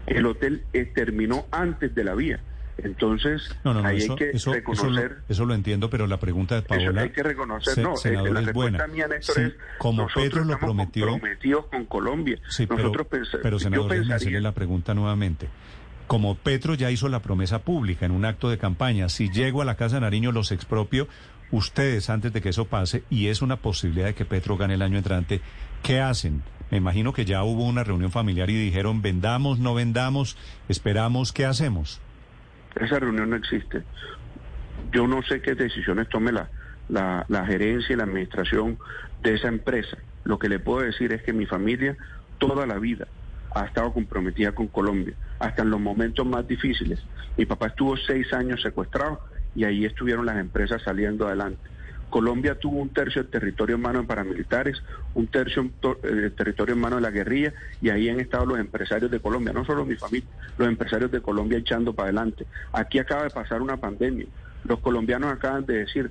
El 0.06 0.26
hotel 0.26 0.64
eh, 0.72 0.84
terminó 0.94 1.46
antes 1.50 1.94
de 1.94 2.04
la 2.04 2.14
vía. 2.14 2.40
Entonces, 2.78 3.56
ahí 3.64 4.02
hay 4.02 4.16
que 4.16 4.32
reconocer. 4.52 5.18
Eso 5.28 5.46
lo, 5.46 5.54
entiendo, 5.54 5.88
pero 5.88 6.06
la 6.06 6.18
pregunta 6.18 6.56
de 6.56 6.62
Paola. 6.62 7.02
hay 7.02 7.10
que 7.10 7.22
reconocer, 7.22 7.78
no, 7.78 7.94
eh, 8.04 8.32
la 8.32 8.40
es 8.40 8.52
buena. 8.52 8.86
Mía, 8.86 9.08
Néstor, 9.08 9.40
es, 9.40 9.54
como 9.78 10.06
Petro 10.14 10.44
lo 10.44 10.58
prometió. 10.58 11.08
comprometidos 11.08 11.66
con 11.66 11.86
Colombia. 11.86 12.38
Sí, 12.48 12.66
nosotros 12.68 13.06
pero, 13.10 13.24
pero 13.42 13.58
senador, 13.58 14.12
hacerle 14.12 14.42
la 14.42 14.52
pregunta 14.52 14.92
nuevamente. 14.92 15.48
Como 16.06 16.36
Petro 16.36 16.74
ya 16.74 16.90
hizo 16.92 17.08
la 17.08 17.20
promesa 17.20 17.62
pública 17.62 18.06
en 18.06 18.12
un 18.12 18.24
acto 18.24 18.48
de 18.48 18.58
campaña, 18.58 19.08
si 19.08 19.28
llego 19.28 19.60
a 19.60 19.64
la 19.64 19.74
Casa 19.74 19.96
de 19.96 20.02
Nariño 20.02 20.30
los 20.30 20.52
expropio, 20.52 21.08
ustedes 21.50 22.10
antes 22.10 22.32
de 22.32 22.40
que 22.40 22.50
eso 22.50 22.66
pase, 22.66 23.02
y 23.10 23.26
es 23.26 23.42
una 23.42 23.56
posibilidad 23.56 24.06
de 24.06 24.14
que 24.14 24.24
Petro 24.24 24.56
gane 24.56 24.74
el 24.74 24.82
año 24.82 24.98
entrante, 24.98 25.40
¿qué 25.82 26.00
hacen? 26.00 26.42
Me 26.70 26.78
imagino 26.78 27.12
que 27.12 27.24
ya 27.24 27.42
hubo 27.42 27.64
una 27.64 27.82
reunión 27.82 28.12
familiar 28.12 28.50
y 28.50 28.54
dijeron, 28.54 29.02
vendamos, 29.02 29.58
no 29.58 29.74
vendamos, 29.74 30.36
esperamos, 30.68 31.32
¿qué 31.32 31.44
hacemos? 31.44 32.00
Esa 32.76 33.00
reunión 33.00 33.30
no 33.30 33.36
existe. 33.36 33.82
Yo 34.92 35.08
no 35.08 35.22
sé 35.22 35.40
qué 35.40 35.56
decisiones 35.56 36.08
tome 36.08 36.30
la, 36.30 36.48
la, 36.88 37.24
la 37.28 37.44
gerencia 37.46 37.94
y 37.94 37.96
la 37.96 38.04
administración 38.04 38.78
de 39.22 39.34
esa 39.34 39.48
empresa. 39.48 39.96
Lo 40.22 40.38
que 40.38 40.48
le 40.48 40.60
puedo 40.60 40.86
decir 40.86 41.12
es 41.12 41.22
que 41.22 41.32
mi 41.32 41.46
familia 41.46 41.96
toda 42.38 42.64
la 42.64 42.78
vida 42.78 43.08
ha 43.56 43.66
estado 43.66 43.92
comprometida 43.92 44.52
con 44.52 44.66
Colombia, 44.68 45.14
hasta 45.38 45.62
en 45.62 45.70
los 45.70 45.80
momentos 45.80 46.26
más 46.26 46.46
difíciles. 46.46 47.02
Mi 47.36 47.46
papá 47.46 47.68
estuvo 47.68 47.96
seis 47.96 48.32
años 48.32 48.60
secuestrado 48.62 49.20
y 49.54 49.64
ahí 49.64 49.86
estuvieron 49.86 50.26
las 50.26 50.36
empresas 50.36 50.82
saliendo 50.82 51.26
adelante. 51.26 51.60
Colombia 52.10 52.54
tuvo 52.58 52.80
un 52.80 52.90
tercio 52.90 53.22
del 53.22 53.30
territorio 53.30 53.76
en 53.76 53.82
manos 53.82 54.02
de 54.02 54.08
paramilitares, 54.08 54.82
un 55.14 55.26
tercio 55.26 55.70
del 56.02 56.32
territorio 56.32 56.74
en 56.74 56.80
manos 56.80 56.98
de 56.98 57.02
la 57.02 57.10
guerrilla 57.10 57.52
y 57.80 57.88
ahí 57.88 58.08
han 58.08 58.20
estado 58.20 58.46
los 58.46 58.58
empresarios 58.58 59.10
de 59.10 59.20
Colombia, 59.20 59.52
no 59.52 59.64
solo 59.64 59.84
mi 59.84 59.96
familia, 59.96 60.28
los 60.56 60.68
empresarios 60.68 61.10
de 61.10 61.20
Colombia 61.20 61.58
echando 61.58 61.94
para 61.94 62.08
adelante. 62.08 62.46
Aquí 62.72 62.98
acaba 62.98 63.24
de 63.24 63.30
pasar 63.30 63.60
una 63.60 63.78
pandemia. 63.78 64.26
Los 64.64 64.80
colombianos 64.80 65.32
acaban 65.32 65.66
de 65.66 65.78
decir, 65.78 66.10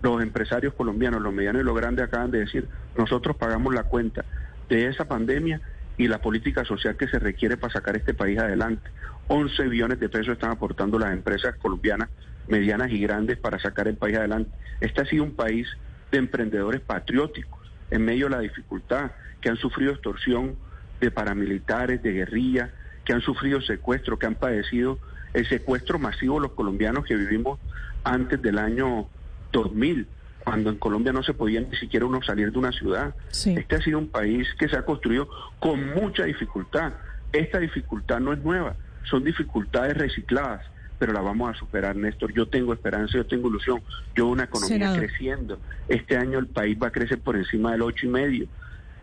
los 0.00 0.22
empresarios 0.22 0.74
colombianos, 0.74 1.20
los 1.20 1.32
medianos 1.32 1.62
y 1.62 1.64
los 1.64 1.76
grandes 1.76 2.06
acaban 2.06 2.30
de 2.30 2.40
decir, 2.40 2.68
nosotros 2.96 3.36
pagamos 3.36 3.74
la 3.74 3.82
cuenta 3.82 4.24
de 4.68 4.86
esa 4.86 5.06
pandemia 5.06 5.60
y 5.96 6.08
la 6.08 6.20
política 6.20 6.64
social 6.64 6.96
que 6.96 7.08
se 7.08 7.18
requiere 7.18 7.56
para 7.56 7.72
sacar 7.72 7.96
este 7.96 8.14
país 8.14 8.38
adelante. 8.38 8.90
11 9.28 9.68
billones 9.68 10.00
de 10.00 10.08
pesos 10.08 10.34
están 10.34 10.50
aportando 10.50 10.98
las 10.98 11.12
empresas 11.12 11.54
colombianas, 11.56 12.08
medianas 12.48 12.90
y 12.90 13.00
grandes, 13.00 13.38
para 13.38 13.58
sacar 13.58 13.88
el 13.88 13.96
país 13.96 14.16
adelante. 14.16 14.50
Este 14.80 15.02
ha 15.02 15.06
sido 15.06 15.24
un 15.24 15.34
país 15.34 15.68
de 16.10 16.18
emprendedores 16.18 16.80
patrióticos 16.80 17.60
en 17.90 18.04
medio 18.04 18.26
de 18.26 18.32
la 18.32 18.40
dificultad, 18.40 19.12
que 19.40 19.50
han 19.50 19.56
sufrido 19.56 19.92
extorsión 19.92 20.56
de 21.00 21.10
paramilitares, 21.10 22.02
de 22.02 22.12
guerrilla, 22.12 22.70
que 23.04 23.12
han 23.12 23.20
sufrido 23.20 23.60
secuestro, 23.60 24.18
que 24.18 24.26
han 24.26 24.34
padecido 24.34 24.98
el 25.32 25.46
secuestro 25.48 25.98
masivo 25.98 26.36
de 26.36 26.48
los 26.48 26.52
colombianos 26.52 27.04
que 27.04 27.14
vivimos 27.14 27.58
antes 28.04 28.40
del 28.40 28.58
año 28.58 29.08
2000 29.52 30.08
cuando 30.44 30.70
en 30.70 30.76
Colombia 30.76 31.12
no 31.12 31.22
se 31.22 31.32
podía 31.32 31.60
ni 31.60 31.74
siquiera 31.76 32.04
uno 32.04 32.22
salir 32.22 32.52
de 32.52 32.58
una 32.58 32.70
ciudad. 32.70 33.14
Este 33.32 33.76
ha 33.76 33.80
sido 33.80 33.98
un 33.98 34.08
país 34.08 34.46
que 34.58 34.68
se 34.68 34.76
ha 34.76 34.84
construido 34.84 35.28
con 35.58 35.94
mucha 35.94 36.24
dificultad. 36.24 36.92
Esta 37.32 37.58
dificultad 37.58 38.20
no 38.20 38.32
es 38.32 38.38
nueva, 38.44 38.76
son 39.04 39.24
dificultades 39.24 39.96
recicladas, 39.96 40.64
pero 40.98 41.12
la 41.12 41.22
vamos 41.22 41.50
a 41.50 41.58
superar, 41.58 41.96
Néstor. 41.96 42.32
Yo 42.32 42.46
tengo 42.46 42.72
esperanza, 42.72 43.16
yo 43.16 43.26
tengo 43.26 43.48
ilusión. 43.48 43.82
Yo 44.14 44.28
una 44.28 44.44
economía 44.44 44.92
creciendo. 44.94 45.58
Este 45.88 46.16
año 46.16 46.38
el 46.38 46.46
país 46.46 46.78
va 46.80 46.88
a 46.88 46.92
crecer 46.92 47.18
por 47.18 47.36
encima 47.36 47.72
del 47.72 47.82
ocho 47.82 48.06
y 48.06 48.10
medio. 48.10 48.46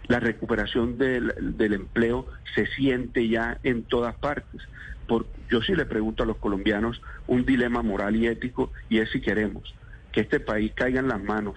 La 0.08 0.20
recuperación 0.20 0.98
del, 0.98 1.34
del 1.58 1.74
empleo 1.74 2.28
se 2.56 2.68
siente 2.68 3.28
ya 3.28 3.58
en 3.64 3.84
todas 3.84 4.16
partes. 4.16 4.62
Por, 5.08 5.26
yo 5.50 5.62
sí 5.62 5.76
le 5.76 5.86
pregunto 5.86 6.24
a 6.24 6.26
los 6.26 6.38
colombianos 6.38 7.02
un 7.28 7.46
dilema 7.46 7.82
moral 7.82 8.16
y 8.16 8.28
ético 8.28 8.72
y 8.90 9.00
es 9.00 9.10
si 9.12 9.20
queremos 9.20 9.74
que 10.12 10.22
este 10.22 10.40
país 10.40 10.72
caiga 10.76 11.00
en 11.00 11.08
las 11.08 11.22
manos 11.22 11.56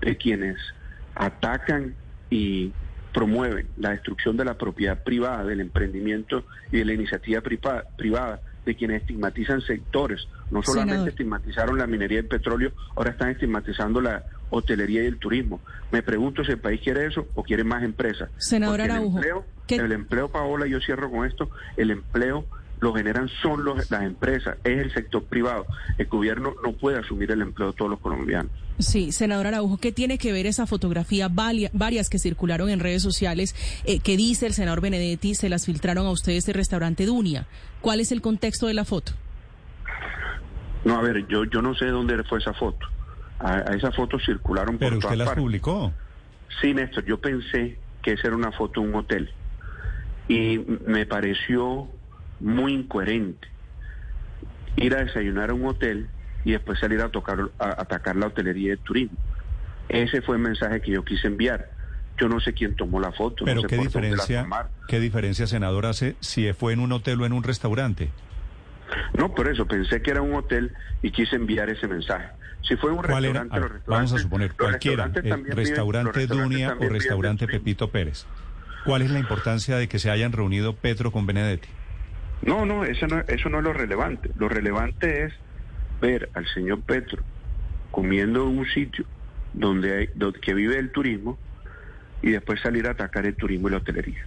de 0.00 0.16
quienes 0.16 0.56
atacan 1.14 1.94
y 2.30 2.72
promueven 3.12 3.66
la 3.78 3.90
destrucción 3.90 4.36
de 4.36 4.44
la 4.44 4.58
propiedad 4.58 5.02
privada, 5.02 5.42
del 5.44 5.60
emprendimiento 5.60 6.44
y 6.70 6.78
de 6.78 6.84
la 6.84 6.92
iniciativa 6.92 7.40
privada, 7.40 8.40
de 8.66 8.76
quienes 8.76 9.00
estigmatizan 9.00 9.62
sectores. 9.62 10.28
No 10.50 10.62
solamente 10.62 11.10
estigmatizaron 11.10 11.78
la 11.78 11.86
minería 11.86 12.18
del 12.18 12.26
petróleo, 12.26 12.72
ahora 12.94 13.12
están 13.12 13.30
estigmatizando 13.30 14.02
la 14.02 14.24
hotelería 14.50 15.02
y 15.02 15.06
el 15.06 15.18
turismo. 15.18 15.60
Me 15.90 16.02
pregunto 16.02 16.44
si 16.44 16.52
el 16.52 16.58
país 16.58 16.80
quiere 16.82 17.06
eso 17.06 17.26
o 17.34 17.42
quiere 17.42 17.64
más 17.64 17.82
empresas. 17.82 18.28
Senador 18.36 18.82
Araujo. 18.82 19.18
El 19.18 19.24
empleo, 19.24 19.44
el 19.68 19.92
empleo, 19.92 20.28
Paola, 20.28 20.66
yo 20.66 20.80
cierro 20.80 21.10
con 21.10 21.26
esto, 21.26 21.50
el 21.78 21.90
empleo 21.90 22.44
lo 22.80 22.94
generan 22.94 23.28
son 23.42 23.64
los, 23.64 23.90
las 23.90 24.02
empresas, 24.02 24.56
es 24.64 24.78
el 24.78 24.92
sector 24.92 25.24
privado. 25.24 25.66
El 25.98 26.06
gobierno 26.06 26.54
no 26.62 26.72
puede 26.72 26.98
asumir 26.98 27.30
el 27.30 27.40
empleo 27.40 27.68
de 27.68 27.76
todos 27.76 27.90
los 27.90 28.00
colombianos. 28.00 28.52
Sí, 28.78 29.12
senador 29.12 29.46
Araujo, 29.46 29.78
¿qué 29.78 29.92
tiene 29.92 30.18
que 30.18 30.32
ver 30.32 30.46
esa 30.46 30.66
fotografía, 30.66 31.28
varias 31.30 32.10
que 32.10 32.18
circularon 32.18 32.68
en 32.68 32.80
redes 32.80 33.02
sociales, 33.02 33.54
eh, 33.84 34.00
que 34.00 34.18
dice 34.18 34.46
el 34.46 34.52
senador 34.52 34.82
Benedetti, 34.82 35.34
se 35.34 35.48
las 35.48 35.64
filtraron 35.64 36.06
a 36.06 36.10
ustedes 36.10 36.44
de 36.44 36.52
restaurante 36.52 37.06
Dunia? 37.06 37.46
¿Cuál 37.80 38.00
es 38.00 38.12
el 38.12 38.20
contexto 38.20 38.66
de 38.66 38.74
la 38.74 38.84
foto? 38.84 39.12
No, 40.84 40.98
a 40.98 41.02
ver, 41.02 41.26
yo, 41.26 41.44
yo 41.44 41.62
no 41.62 41.74
sé 41.74 41.86
dónde 41.86 42.22
fue 42.24 42.38
esa 42.38 42.52
foto. 42.52 42.86
A, 43.38 43.60
esa 43.74 43.90
foto 43.92 44.18
circularon 44.18 44.78
por 44.78 44.88
Pero 44.88 44.98
usted 44.98 45.16
las 45.16 45.34
publicó. 45.34 45.92
Sí, 46.60 46.74
Néstor, 46.74 47.04
yo 47.04 47.18
pensé 47.18 47.78
que 48.02 48.12
esa 48.12 48.28
era 48.28 48.36
una 48.36 48.52
foto 48.52 48.80
de 48.80 48.88
un 48.88 48.94
hotel. 48.94 49.30
Y 50.28 50.58
me 50.86 51.06
pareció 51.06 51.88
muy 52.40 52.74
incoherente 52.74 53.48
ir 54.76 54.94
a 54.94 55.04
desayunar 55.04 55.50
a 55.50 55.54
un 55.54 55.66
hotel 55.66 56.08
y 56.44 56.52
después 56.52 56.78
salir 56.78 57.00
a, 57.00 57.08
tocar, 57.08 57.50
a 57.58 57.80
atacar 57.80 58.16
la 58.16 58.26
hotelería 58.26 58.70
de 58.70 58.76
turismo. 58.76 59.18
Ese 59.88 60.22
fue 60.22 60.36
el 60.36 60.42
mensaje 60.42 60.80
que 60.80 60.92
yo 60.92 61.04
quise 61.04 61.26
enviar. 61.26 61.70
Yo 62.18 62.28
no 62.28 62.40
sé 62.40 62.54
quién 62.54 62.74
tomó 62.76 63.00
la 63.00 63.12
foto. 63.12 63.44
Pero 63.44 63.62
no 63.62 63.68
qué 63.68 63.76
diferencia, 63.76 64.46
qué 64.88 65.00
diferencia, 65.00 65.46
senador, 65.46 65.86
hace 65.86 66.16
si 66.20 66.50
fue 66.52 66.72
en 66.72 66.80
un 66.80 66.92
hotel 66.92 67.20
o 67.20 67.26
en 67.26 67.32
un 67.32 67.42
restaurante. 67.42 68.10
No, 69.18 69.34
por 69.34 69.48
eso 69.48 69.66
pensé 69.66 70.00
que 70.00 70.12
era 70.12 70.22
un 70.22 70.34
hotel 70.34 70.72
y 71.02 71.10
quise 71.10 71.36
enviar 71.36 71.68
ese 71.68 71.88
mensaje. 71.88 72.28
Si 72.62 72.76
fue 72.76 72.90
un 72.90 73.02
restaurante, 73.02 73.60
vamos 73.86 74.12
a 74.12 74.18
suponer 74.18 74.54
cualquiera, 74.54 75.10
restaurante 75.48 76.26
Dunia 76.26 76.76
o 76.80 76.88
restaurante 76.88 77.46
Pepito 77.46 77.90
Pérez. 77.90 78.26
¿Cuál 78.84 79.02
es 79.02 79.10
la 79.10 79.18
importancia 79.18 79.76
de 79.76 79.88
que 79.88 79.98
se 79.98 80.10
hayan 80.10 80.32
reunido 80.32 80.74
Petro 80.74 81.10
con 81.10 81.26
Benedetti? 81.26 81.68
No, 82.42 82.66
no, 82.66 82.84
eso 82.84 83.06
no, 83.06 83.20
eso 83.20 83.48
no 83.48 83.58
es 83.58 83.64
lo 83.64 83.72
relevante. 83.72 84.30
Lo 84.38 84.48
relevante 84.48 85.24
es 85.24 85.32
ver 86.00 86.30
al 86.34 86.46
señor 86.48 86.80
Petro 86.82 87.22
comiendo 87.90 88.42
en 88.48 88.58
un 88.58 88.66
sitio 88.66 89.04
donde, 89.52 89.98
hay, 89.98 90.08
donde 90.14 90.40
que 90.40 90.54
vive 90.54 90.78
el 90.78 90.90
turismo 90.90 91.38
y 92.22 92.30
después 92.30 92.60
salir 92.60 92.86
a 92.86 92.90
atacar 92.90 93.26
el 93.26 93.34
turismo 93.34 93.68
y 93.68 93.72
la 93.72 93.78
hotelería. 93.78 94.24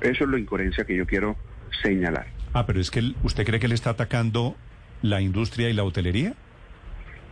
Eso 0.00 0.24
es 0.24 0.30
la 0.30 0.38
incoherencia 0.38 0.84
que 0.84 0.96
yo 0.96 1.06
quiero 1.06 1.36
señalar. 1.82 2.26
Ah, 2.52 2.66
pero 2.66 2.80
es 2.80 2.90
que 2.90 3.14
usted 3.22 3.44
cree 3.44 3.58
que 3.58 3.66
él 3.66 3.72
está 3.72 3.90
atacando 3.90 4.56
la 5.02 5.20
industria 5.20 5.68
y 5.68 5.72
la 5.74 5.84
hotelería? 5.84 6.34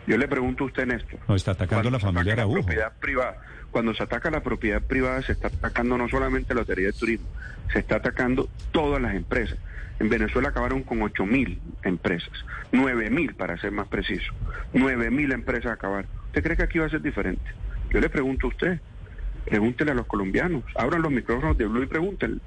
Yo 0.06 0.16
le 0.18 0.28
pregunto 0.28 0.64
a 0.64 0.66
usted, 0.66 0.86
Néstor. 0.86 1.18
No, 1.28 1.34
está 1.34 1.52
atacando 1.52 1.90
la 1.90 1.98
familia 1.98 2.34
Araujo. 2.34 2.56
La 2.56 2.62
propiedad 2.62 2.92
privada, 3.00 3.40
cuando 3.72 3.94
se 3.94 4.04
ataca 4.04 4.30
la 4.30 4.42
propiedad 4.42 4.80
privada, 4.80 5.22
se 5.22 5.32
está 5.32 5.48
atacando 5.48 5.98
no 5.98 6.08
solamente 6.08 6.54
la 6.54 6.60
lotería 6.60 6.86
de 6.86 6.92
turismo, 6.92 7.26
se 7.72 7.80
está 7.80 7.96
atacando 7.96 8.48
todas 8.70 9.02
las 9.02 9.14
empresas. 9.14 9.58
En 9.98 10.08
Venezuela 10.08 10.50
acabaron 10.50 10.82
con 10.82 11.02
8 11.02 11.26
mil 11.26 11.58
empresas, 11.82 12.32
9 12.70 13.10
mil 13.10 13.34
para 13.34 13.56
ser 13.58 13.72
más 13.72 13.88
preciso. 13.88 14.32
9 14.74 15.10
mil 15.10 15.32
empresas 15.32 15.72
acabaron. 15.72 16.06
¿Usted 16.26 16.42
cree 16.42 16.56
que 16.56 16.62
aquí 16.62 16.78
va 16.78 16.86
a 16.86 16.90
ser 16.90 17.02
diferente? 17.02 17.42
Yo 17.90 18.00
le 18.00 18.08
pregunto 18.08 18.46
a 18.46 18.50
usted, 18.50 18.80
pregúntele 19.46 19.90
a 19.90 19.94
los 19.94 20.06
colombianos, 20.06 20.64
abran 20.76 21.02
los 21.02 21.10
micrófonos 21.10 21.56
de 21.58 21.66
Blue 21.66 21.82
y 21.82 21.86
pregúntenle. 21.86 22.40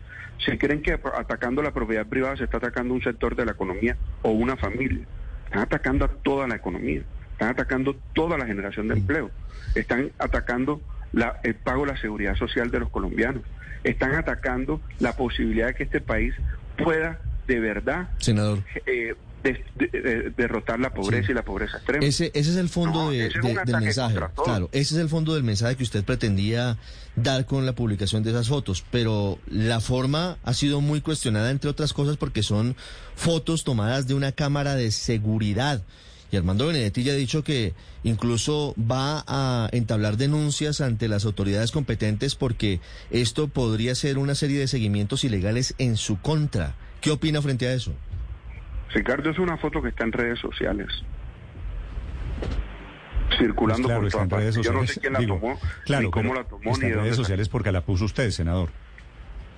Si 0.45 0.57
creen 0.57 0.81
que 0.81 0.93
atacando 0.93 1.61
la 1.61 1.71
propiedad 1.71 2.05
privada 2.05 2.35
se 2.37 2.43
está 2.43 2.57
atacando 2.57 2.93
un 2.93 3.01
sector 3.01 3.35
de 3.35 3.45
la 3.45 3.53
economía 3.53 3.97
o 4.21 4.31
una 4.31 4.57
familia, 4.57 5.05
están 5.45 5.61
atacando 5.61 6.05
a 6.05 6.09
toda 6.09 6.47
la 6.47 6.55
economía, 6.55 7.03
están 7.31 7.49
atacando 7.49 7.95
toda 8.13 8.37
la 8.37 8.45
generación 8.45 8.87
de 8.87 8.95
empleo, 8.95 9.31
están 9.75 10.11
atacando 10.19 10.81
la- 11.15 11.39
el 11.43 11.55
pago 11.55 11.85
de 11.85 11.93
la 11.93 11.97
seguridad 11.99 12.35
social 12.35 12.69
de 12.69 12.79
los 12.81 12.89
colombianos, 12.91 13.41
están 13.83 14.13
atacando 14.15 14.79
la 14.99 15.15
posibilidad 15.15 15.67
de 15.67 15.73
que 15.75 15.83
este 15.83 16.01
país 16.01 16.33
pueda 16.77 17.19
de 17.47 17.59
verdad 17.59 18.09
Senador. 18.19 18.63
eh, 18.85 19.15
des- 19.43 19.59
de- 19.75 19.87
de- 20.01 20.29
derrotar 20.35 20.79
la 20.79 20.91
pobreza 20.91 21.27
Sí. 21.27 21.31
y 21.31 21.35
la 21.35 21.43
pobreza 21.45 21.77
extrema. 21.77 22.03
Ese, 22.03 22.31
ese 22.33 22.49
es 22.49 22.55
el 22.57 22.67
fondo 22.67 23.05
No, 23.05 23.11
es 23.11 23.31
del 23.33 23.43
mensaje. 23.79 24.15
Claro, 24.43 24.69
ese 24.71 24.95
es 24.95 24.99
el 25.01 25.07
fondo 25.09 25.35
del 25.35 25.43
mensaje 25.43 25.75
que 25.75 25.83
usted 25.83 26.03
pretendía 26.03 26.77
dar 27.15 27.45
con 27.45 27.63
la 27.67 27.73
publicación 27.73 28.23
de 28.23 28.31
esas 28.31 28.47
fotos. 28.49 28.83
Pero 28.89 29.37
la 29.47 29.79
forma 29.81 30.37
ha 30.43 30.53
sido 30.55 30.81
muy 30.81 30.99
cuestionada, 31.01 31.51
entre 31.51 31.69
otras 31.69 31.93
cosas, 31.93 32.17
porque 32.17 32.41
son 32.41 32.75
fotos 33.15 33.63
tomadas 33.63 34.07
de 34.07 34.15
una 34.15 34.31
cámara 34.31 34.73
de 34.75 34.89
seguridad. 34.91 35.83
Y 36.31 36.37
Armando 36.37 36.67
Benedetti 36.67 37.03
ya 37.03 37.13
ha 37.13 37.15
dicho 37.15 37.43
que 37.43 37.73
incluso 38.03 38.73
va 38.79 39.23
a 39.27 39.69
entablar 39.71 40.17
denuncias 40.17 40.81
ante 40.81 41.07
las 41.07 41.23
autoridades 41.25 41.71
competentes 41.71 42.35
porque 42.35 42.79
esto 43.11 43.47
podría 43.47 43.95
ser 43.95 44.17
una 44.17 44.35
serie 44.35 44.59
de 44.59 44.67
seguimientos 44.67 45.23
ilegales 45.23 45.75
en 45.77 45.97
su 45.97 46.19
contra. 46.19 46.75
¿Qué 47.01 47.11
opina 47.11 47.41
frente 47.41 47.67
a 47.67 47.73
eso? 47.73 47.93
Ricardo, 48.93 49.29
es 49.29 49.39
una 49.39 49.57
foto 49.57 49.81
que 49.81 49.89
está 49.89 50.03
en 50.03 50.11
redes 50.13 50.39
sociales. 50.39 50.87
Circulando 53.37 53.87
Pues 53.87 53.87
claro, 53.87 53.99
por 54.01 54.07
está 54.07 54.17
todas 54.27 54.31
en 54.31 54.39
redes 54.39 54.55
partes. 54.55 54.65
Yo 54.65 54.73
no 54.73 54.79
sociales. 54.79 54.93
sé 54.93 54.99
quién 55.01 55.13
la 55.13 55.19
digo, 55.19 55.35
tomó, 55.39 55.59
claro, 55.85 56.03
ni 56.05 56.11
cómo 56.11 56.33
la 56.33 56.43
tomó, 56.45 56.71
está 56.71 56.85
ni 56.85 56.91
de 56.91 56.97
en 56.97 57.03
redes 57.03 57.15
sociales 57.15 57.49
porque 57.49 57.71
la 57.71 57.81
puso 57.81 58.05
usted, 58.05 58.31
senador. 58.31 58.69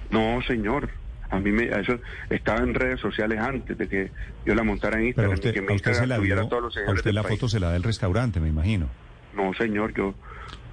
No, 0.10 0.42
señor. 0.48 0.90
A 1.30 1.40
mí 1.40 1.52
me, 1.52 1.66
eso 1.66 2.00
estaba 2.30 2.60
en 2.60 2.74
redes 2.74 3.00
sociales 3.00 3.40
antes 3.40 3.78
de 3.78 3.88
que 3.88 4.12
yo 4.46 4.56
la 4.56 4.64
montara 4.64 5.00
en 5.00 5.14
Pero 5.14 5.30
Instagram 5.30 5.32
a 5.32 5.34
y 5.34 5.36
usted, 5.36 5.54
que 5.54 5.60
a 5.60 5.62
mi 5.62 5.76
usted 5.76 5.94
se 5.94 6.08
la 6.08 6.16
tuviera 6.18 6.42
dio, 6.42 6.50
todos 6.50 6.64
los 6.64 6.74
a 6.74 6.76
seguidores 6.76 7.00
usted 7.00 7.12
la 7.12 7.24
país. 7.24 7.40
foto 7.40 7.50
se 7.50 7.60
la 7.60 7.70
da 7.70 7.76
el 7.76 7.84
restaurante, 7.84 8.40
me 8.40 8.48
imagino. 8.48 8.90
No, 9.36 9.54
señor, 9.54 9.94
yo, 9.94 10.16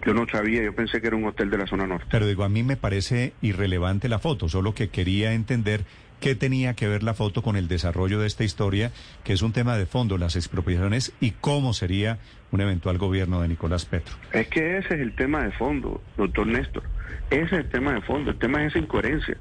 yo 0.07 0.15
no 0.15 0.27
sabía, 0.31 0.63
yo 0.63 0.75
pensé 0.75 1.01
que 1.01 1.09
era 1.09 1.17
un 1.17 1.25
hotel 1.25 1.51
de 1.51 1.59
la 1.59 1.67
zona 1.67 1.87
norte. 1.87 2.07
Pero 2.11 2.27
digo, 2.27 2.45
a 2.45 2.49
mí 2.49 2.63
me 2.63 2.77
parece 2.77 3.33
irrelevante 3.43 4.09
la 4.09 4.19
foto, 4.19 4.49
solo 4.49 4.75
que 4.75 4.89
quería 4.89 5.33
entender 5.33 5.85
qué 6.21 6.35
tenía 6.35 6.75
que 6.75 6.89
ver 6.89 7.03
la 7.03 7.13
foto 7.13 7.43
con 7.43 7.57
el 7.57 7.69
desarrollo 7.69 8.21
de 8.21 8.27
esta 8.27 8.45
historia, 8.45 8.93
que 9.25 9.35
es 9.35 9.43
un 9.43 9.53
tema 9.53 9.77
de 9.77 9.85
fondo, 9.85 10.17
las 10.17 10.37
expropiaciones 10.37 11.13
y 11.21 11.33
cómo 11.33 11.75
sería 11.75 12.19
un 12.51 12.61
eventual 12.63 12.97
gobierno 12.97 13.43
de 13.43 13.49
Nicolás 13.49 13.85
Petro. 13.85 14.15
Es 14.33 14.49
que 14.49 14.79
ese 14.79 14.95
es 14.95 15.01
el 15.01 15.15
tema 15.17 15.45
de 15.45 15.51
fondo, 15.53 16.01
doctor 16.17 16.47
Néstor. 16.47 16.85
Ese 17.31 17.45
es 17.45 17.53
el 17.53 17.69
tema 17.69 17.93
de 17.93 18.01
fondo, 18.03 18.31
el 18.31 18.39
tema 18.39 18.63
es 18.63 18.69
esa 18.69 18.79
incoherencia. 18.79 19.37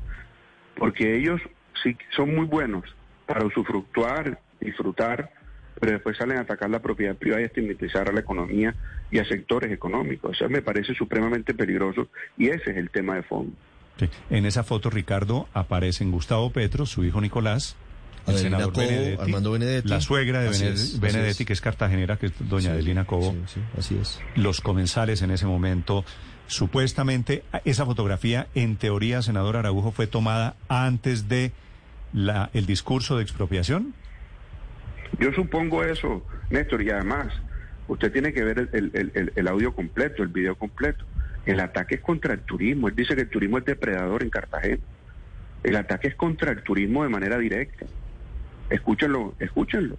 Porque 0.78 1.16
ellos 1.18 1.42
sí 1.84 1.96
son 2.16 2.36
muy 2.36 2.46
buenos 2.46 2.84
para 3.26 3.46
usufructuar, 3.46 4.40
disfrutar, 4.60 5.32
pero 5.80 5.94
después 5.94 6.18
salen 6.18 6.38
a 6.38 6.42
atacar 6.42 6.70
la 6.70 6.82
propiedad 6.82 7.16
privada 7.16 7.42
y 7.42 7.44
a 7.44 7.48
estigmatizar 7.48 8.10
a 8.10 8.14
la 8.14 8.22
economía 8.22 8.76
y 9.12 9.20
a 9.20 9.26
sectores 9.26 9.72
económicos. 9.72 10.36
Eso 10.36 10.50
me 10.50 10.62
parece 10.62 10.94
supremamente 10.94 11.54
peligroso 11.54 12.08
y 12.38 12.48
ese 12.50 12.72
es 12.72 12.78
el 12.78 12.90
tema 12.90 13.16
de 13.16 13.24
fondo. 13.24 13.54
Sí. 14.00 14.10
En 14.30 14.46
esa 14.46 14.64
foto, 14.64 14.90
Ricardo, 14.90 15.48
aparecen 15.54 16.12
Gustavo 16.12 16.52
Petro, 16.52 16.86
su 16.86 17.04
hijo 17.04 17.22
Nicolás, 17.22 17.76
el 18.26 18.36
Adelina 18.36 18.58
senador 18.58 18.74
Cobo, 18.74 18.86
Benedetti, 18.88 19.22
Armando 19.22 19.52
Benedetti. 19.52 19.90
la 19.90 20.02
suegra 20.02 20.42
de 20.42 20.50
es, 20.50 21.00
Benedetti, 21.00 21.44
es. 21.44 21.48
que 21.48 21.54
es 21.54 21.62
cartagenera, 21.62 22.18
que 22.18 22.28
es 22.28 22.34
doña 22.40 22.64
Sí, 22.64 22.70
Adelina 22.70 23.06
Cobo, 23.06 23.32
sí, 23.32 23.42
sí, 23.56 23.62
así 23.78 23.98
es. 24.02 24.20
los 24.36 24.62
comensales 24.62 25.22
en 25.22 25.32
ese 25.32 25.46
momento. 25.46 26.06
Supuestamente, 26.54 27.44
esa 27.66 27.84
fotografía, 27.84 28.46
en 28.54 28.76
teoría, 28.76 29.24
senador 29.24 29.58
Araujo, 29.58 29.92
fue 29.92 30.06
tomada 30.06 30.56
antes 30.70 31.28
de 31.28 31.52
la, 32.14 32.52
el 32.54 32.68
discurso 32.68 33.18
de 33.18 33.24
expropiación. 33.24 33.96
Yo 35.20 35.34
supongo 35.34 35.84
eso, 35.84 36.24
Néstor, 36.52 36.84
y 36.84 36.92
además, 36.92 37.34
usted 37.88 38.12
tiene 38.12 38.34
que 38.34 38.44
ver 38.44 38.70
el, 38.72 38.92
el- 38.94 39.32
el- 39.36 39.48
audio 39.48 39.74
completo, 39.74 40.22
el 40.22 40.30
video 40.30 40.54
completo. 40.56 41.04
El 41.48 41.60
ataque 41.60 41.96
es 41.96 42.02
contra 42.02 42.36
el 42.36 42.42
turismo. 42.42 42.88
Él 42.88 42.96
dice 42.96 43.16
que 43.16 43.22
el 43.22 43.30
turismo 43.30 43.58
es 43.58 43.66
depredador 43.66 44.22
en 44.22 44.30
Cartagena. 44.30 44.78
El 45.64 45.76
ataque 45.76 46.10
es 46.10 46.16
contra 46.16 46.52
el 46.52 46.62
turismo 46.62 47.02
de 47.02 47.10
manera 47.10 47.40
directa. 47.40 47.88
Escúchenlo, 48.70 49.34
escúchenlo. 49.40 49.98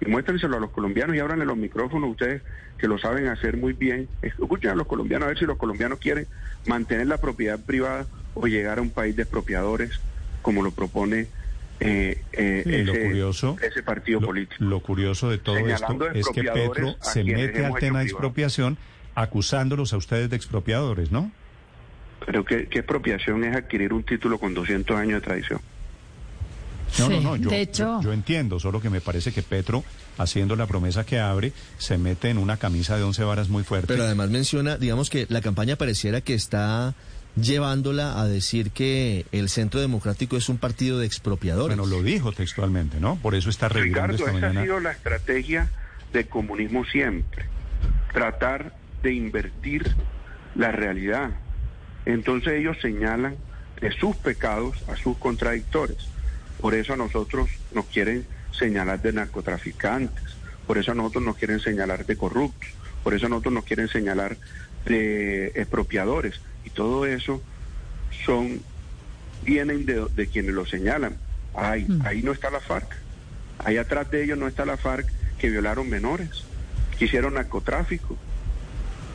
Y 0.00 0.06
muéstrenselo 0.06 0.56
a 0.56 0.60
los 0.60 0.70
colombianos 0.70 1.16
y 1.16 1.18
ábranle 1.18 1.44
los 1.44 1.56
micrófonos, 1.56 2.10
ustedes 2.10 2.42
que 2.78 2.86
lo 2.86 2.98
saben 2.98 3.26
hacer 3.26 3.56
muy 3.56 3.72
bien. 3.72 4.08
Escuchen 4.22 4.70
a 4.70 4.74
los 4.74 4.86
colombianos 4.86 5.26
a 5.26 5.28
ver 5.30 5.38
si 5.38 5.44
los 5.44 5.56
colombianos 5.56 5.98
quieren 5.98 6.26
mantener 6.66 7.06
la 7.06 7.18
propiedad 7.18 7.58
privada 7.58 8.06
o 8.34 8.46
llegar 8.46 8.78
a 8.78 8.82
un 8.82 8.90
país 8.90 9.16
de 9.16 9.22
expropiadores, 9.22 10.00
como 10.42 10.62
lo 10.62 10.70
propone 10.70 11.26
eh, 11.80 12.22
eh, 12.32 12.62
Sí, 12.64 12.82
lo 12.82 12.92
ese, 12.92 13.04
curioso, 13.04 13.56
ese 13.62 13.82
partido 13.82 14.20
lo, 14.20 14.26
político. 14.26 14.64
lo 14.64 14.80
curioso 14.80 15.30
de 15.30 15.38
todo 15.38 15.58
esto 15.58 16.10
es 16.12 16.28
que 16.28 16.42
Petro 16.42 16.96
se 17.00 17.22
mete 17.22 17.64
al 17.64 17.74
tema 17.74 18.00
de 18.00 18.06
expropiación 18.06 18.76
acusándolos 19.14 19.92
a 19.92 19.96
ustedes 19.96 20.30
de 20.30 20.36
expropiadores, 20.36 21.12
¿no? 21.12 21.30
Pero 22.26 22.44
¿qué, 22.44 22.66
qué 22.66 22.80
expropiación 22.80 23.44
es 23.44 23.56
adquirir 23.56 23.92
un 23.92 24.02
título 24.02 24.38
con 24.38 24.54
200 24.54 24.96
años 24.96 25.20
de 25.20 25.26
tradición? 25.26 25.60
No, 26.98 27.06
Sí, 27.06 27.12
no, 27.14 27.20
no, 27.20 27.36
yo, 27.36 27.50
de 27.50 27.60
hecho- 27.60 28.00
yo, 28.00 28.02
yo 28.02 28.12
entiendo, 28.12 28.58
solo 28.58 28.80
que 28.80 28.90
me 28.90 29.00
parece 29.00 29.32
que 29.32 29.42
Petro, 29.42 29.84
haciendo 30.16 30.56
la 30.56 30.66
promesa 30.66 31.04
que 31.04 31.18
abre, 31.20 31.52
se 31.78 31.98
mete 31.98 32.30
en 32.30 32.38
una 32.38 32.56
camisa 32.56 32.96
de 32.96 33.02
once 33.02 33.22
varas 33.24 33.48
muy 33.48 33.62
fuerte. 33.64 33.88
Pero 33.88 34.04
además 34.04 34.30
menciona, 34.30 34.76
digamos 34.76 35.10
que 35.10 35.26
la 35.28 35.40
campaña 35.40 35.76
pareciera 35.76 36.20
que 36.20 36.34
está 36.34 36.94
llevándola 37.40 38.20
a 38.20 38.26
decir 38.26 38.70
que 38.72 39.26
el 39.32 39.48
Centro 39.48 39.80
Democrático 39.80 40.36
es 40.36 40.48
un 40.48 40.58
partido 40.58 40.98
de 40.98 41.06
expropiadores. 41.06 41.76
bueno, 41.76 41.90
lo 41.94 42.02
dijo 42.02 42.32
textualmente, 42.32 42.98
¿no? 43.00 43.16
Por 43.16 43.34
eso 43.34 43.48
está 43.50 43.68
revirando 43.68 44.12
Ricardo, 44.16 44.26
esta 44.36 44.48
esa 44.48 44.58
ha 44.60 44.62
sido 44.62 44.80
la 44.80 44.90
estrategia 44.92 45.70
del 46.12 46.26
comunismo 46.26 46.84
siempre. 46.86 47.44
Tratar 48.12 48.74
de 49.02 49.12
invertir 49.14 49.94
la 50.56 50.72
realidad. 50.72 51.30
Entonces 52.06 52.54
ellos 52.54 52.76
señalan 52.82 53.36
de 53.80 53.92
sus 53.92 54.16
pecados 54.16 54.76
a 54.88 54.96
sus 54.96 55.16
contradictores. 55.18 56.08
Por 56.60 56.74
eso 56.74 56.94
a 56.94 56.96
nosotros 56.96 57.48
nos 57.72 57.86
quieren 57.86 58.26
señalar 58.52 59.00
de 59.00 59.12
narcotraficantes, 59.12 60.36
por 60.66 60.78
eso 60.78 60.92
a 60.92 60.94
nosotros 60.94 61.24
nos 61.24 61.36
quieren 61.36 61.60
señalar 61.60 62.04
de 62.04 62.16
corruptos, 62.16 62.68
por 63.02 63.14
eso 63.14 63.26
a 63.26 63.28
nosotros 63.28 63.54
nos 63.54 63.64
quieren 63.64 63.88
señalar 63.88 64.36
de 64.84 65.46
expropiadores. 65.48 66.40
Y 66.64 66.70
todo 66.70 67.06
eso 67.06 67.42
son 68.24 68.60
vienen 69.44 69.86
de, 69.86 70.06
de 70.14 70.26
quienes 70.26 70.54
lo 70.54 70.66
señalan. 70.66 71.16
Ay, 71.54 71.86
ahí 72.04 72.22
no 72.22 72.32
está 72.32 72.50
la 72.50 72.60
FARC. 72.60 72.96
Ahí 73.64 73.76
atrás 73.76 74.10
de 74.10 74.24
ellos 74.24 74.38
no 74.38 74.46
está 74.46 74.64
la 74.64 74.76
FARC 74.76 75.08
que 75.38 75.50
violaron 75.50 75.88
menores, 75.88 76.44
que 76.98 77.06
hicieron 77.06 77.34
narcotráfico. 77.34 78.16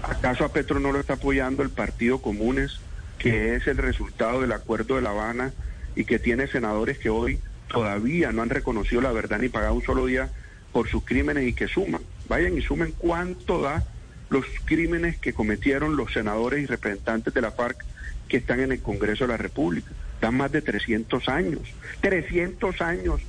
¿Acaso 0.01 0.43
a 0.43 0.51
Petro 0.51 0.79
no 0.79 0.91
lo 0.91 0.99
está 0.99 1.13
apoyando 1.13 1.63
el 1.63 1.69
Partido 1.69 2.21
Comunes, 2.21 2.79
que 3.17 3.55
es 3.55 3.67
el 3.67 3.77
resultado 3.77 4.41
del 4.41 4.51
acuerdo 4.51 4.95
de 4.95 5.01
La 5.01 5.11
Habana 5.11 5.53
y 5.95 6.05
que 6.05 6.19
tiene 6.19 6.47
senadores 6.47 6.97
que 6.97 7.09
hoy 7.09 7.39
todavía 7.67 8.31
no 8.31 8.41
han 8.41 8.49
reconocido 8.49 9.01
la 9.01 9.11
verdad 9.11 9.39
ni 9.39 9.49
pagado 9.49 9.75
un 9.75 9.83
solo 9.83 10.05
día 10.05 10.29
por 10.71 10.89
sus 10.89 11.03
crímenes 11.03 11.47
y 11.47 11.53
que 11.53 11.67
suman? 11.67 12.01
Vayan 12.27 12.57
y 12.57 12.61
sumen 12.61 12.93
cuánto 12.97 13.61
da 13.61 13.83
los 14.29 14.45
crímenes 14.65 15.17
que 15.17 15.33
cometieron 15.33 15.95
los 15.95 16.11
senadores 16.11 16.63
y 16.63 16.65
representantes 16.65 17.33
de 17.33 17.41
la 17.41 17.51
FARC 17.51 17.83
que 18.27 18.37
están 18.37 18.59
en 18.59 18.71
el 18.71 18.81
Congreso 18.81 19.25
de 19.25 19.29
la 19.29 19.37
República. 19.37 19.91
Dan 20.19 20.35
más 20.35 20.51
de 20.51 20.61
300 20.61 21.29
años. 21.29 21.61
300 22.01 22.81
años 22.81 23.21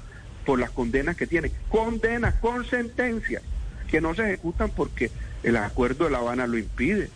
por 0.47 0.59
las 0.59 0.71
condenas 0.71 1.17
que 1.17 1.27
tienen. 1.27 1.53
Condenas 1.69 2.35
con 2.37 2.65
sentencias 2.65 3.43
que 3.91 4.01
no 4.01 4.15
se 4.15 4.23
ejecutan 4.23 4.71
porque 4.71 5.11
el 5.43 5.57
acuerdo 5.57 6.05
de 6.05 6.11
La 6.11 6.19
Habana 6.19 6.47
lo 6.47 6.57
impide. 6.57 7.11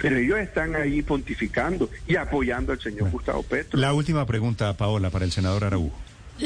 Pero 0.00 0.16
ellos 0.16 0.38
están 0.38 0.74
ahí 0.76 1.02
pontificando 1.02 1.90
y 2.06 2.16
apoyando 2.16 2.72
al 2.72 2.80
señor 2.80 3.10
Gustavo 3.10 3.42
Petro. 3.42 3.78
La 3.78 3.92
última 3.92 4.26
pregunta, 4.26 4.76
Paola, 4.76 5.10
para 5.10 5.24
el 5.24 5.32
senador 5.32 5.64
Araújo. 5.64 5.96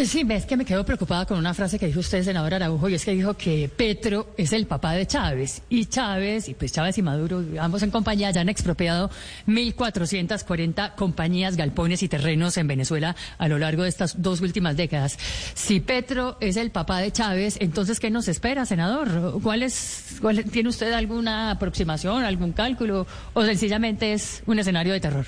Sí, 0.02 0.26
es 0.28 0.44
que 0.44 0.57
me 0.57 0.64
quedo 0.64 0.85
preocupada 0.85 1.24
con 1.24 1.38
una 1.38 1.54
frase 1.54 1.78
que 1.78 1.87
dijo 1.87 2.00
usted, 2.00 2.24
senador 2.24 2.52
Araujo, 2.52 2.88
y 2.88 2.94
es 2.94 3.04
que 3.04 3.12
dijo 3.12 3.35
que 3.35 3.70
Petro 3.74 4.35
es 4.37 4.52
el 4.52 4.66
papá 4.66 4.92
de 4.92 5.07
Chávez. 5.07 5.62
Y 5.68 5.87
Chávez, 5.87 6.48
y 6.48 6.54
pues 6.54 6.72
Chávez 6.72 6.98
y 6.98 7.02
Maduro, 7.02 7.44
ambos 7.61 7.80
en 7.85 7.92
compañía, 7.92 8.33
ya 8.33 8.40
han 8.40 8.48
expropiado 8.48 9.09
1.440 9.46 10.96
compañías, 10.96 11.57
galpones 11.57 12.02
y 12.02 12.09
terrenos 12.09 12.57
en 12.57 12.66
Venezuela 12.66 13.14
a 13.38 13.46
lo 13.46 13.57
largo 13.57 13.85
de 13.85 13.88
estas 13.88 14.20
dos 14.20 14.40
últimas 14.40 14.76
décadas. 14.76 15.16
Si 15.54 15.78
Petro 15.78 16.38
es 16.40 16.57
el 16.57 16.72
papá 16.72 16.98
de 16.98 17.12
Chávez, 17.12 17.57
entonces, 17.61 18.00
¿qué 18.00 18.11
nos 18.11 18.26
espera, 18.26 18.66
senador? 18.66 19.40
¿Cuál 19.44 19.62
es, 19.62 20.16
cuál, 20.20 20.42
¿Tiene 20.44 20.70
usted 20.70 20.92
alguna 20.92 21.52
aproximación, 21.52 22.24
algún 22.24 22.52
cálculo, 22.52 23.07
o 23.33 23.44
sencillamente 23.44 24.12
es 24.12 24.42
un 24.46 24.59
escenario 24.59 24.92
de 24.92 24.98
terror? 24.98 25.26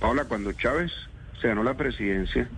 Paula, 0.00 0.24
cuando 0.24 0.52
Chávez 0.54 0.90
se 1.42 1.48
ganó 1.48 1.62
la 1.62 1.74
presidencia, 1.74 2.48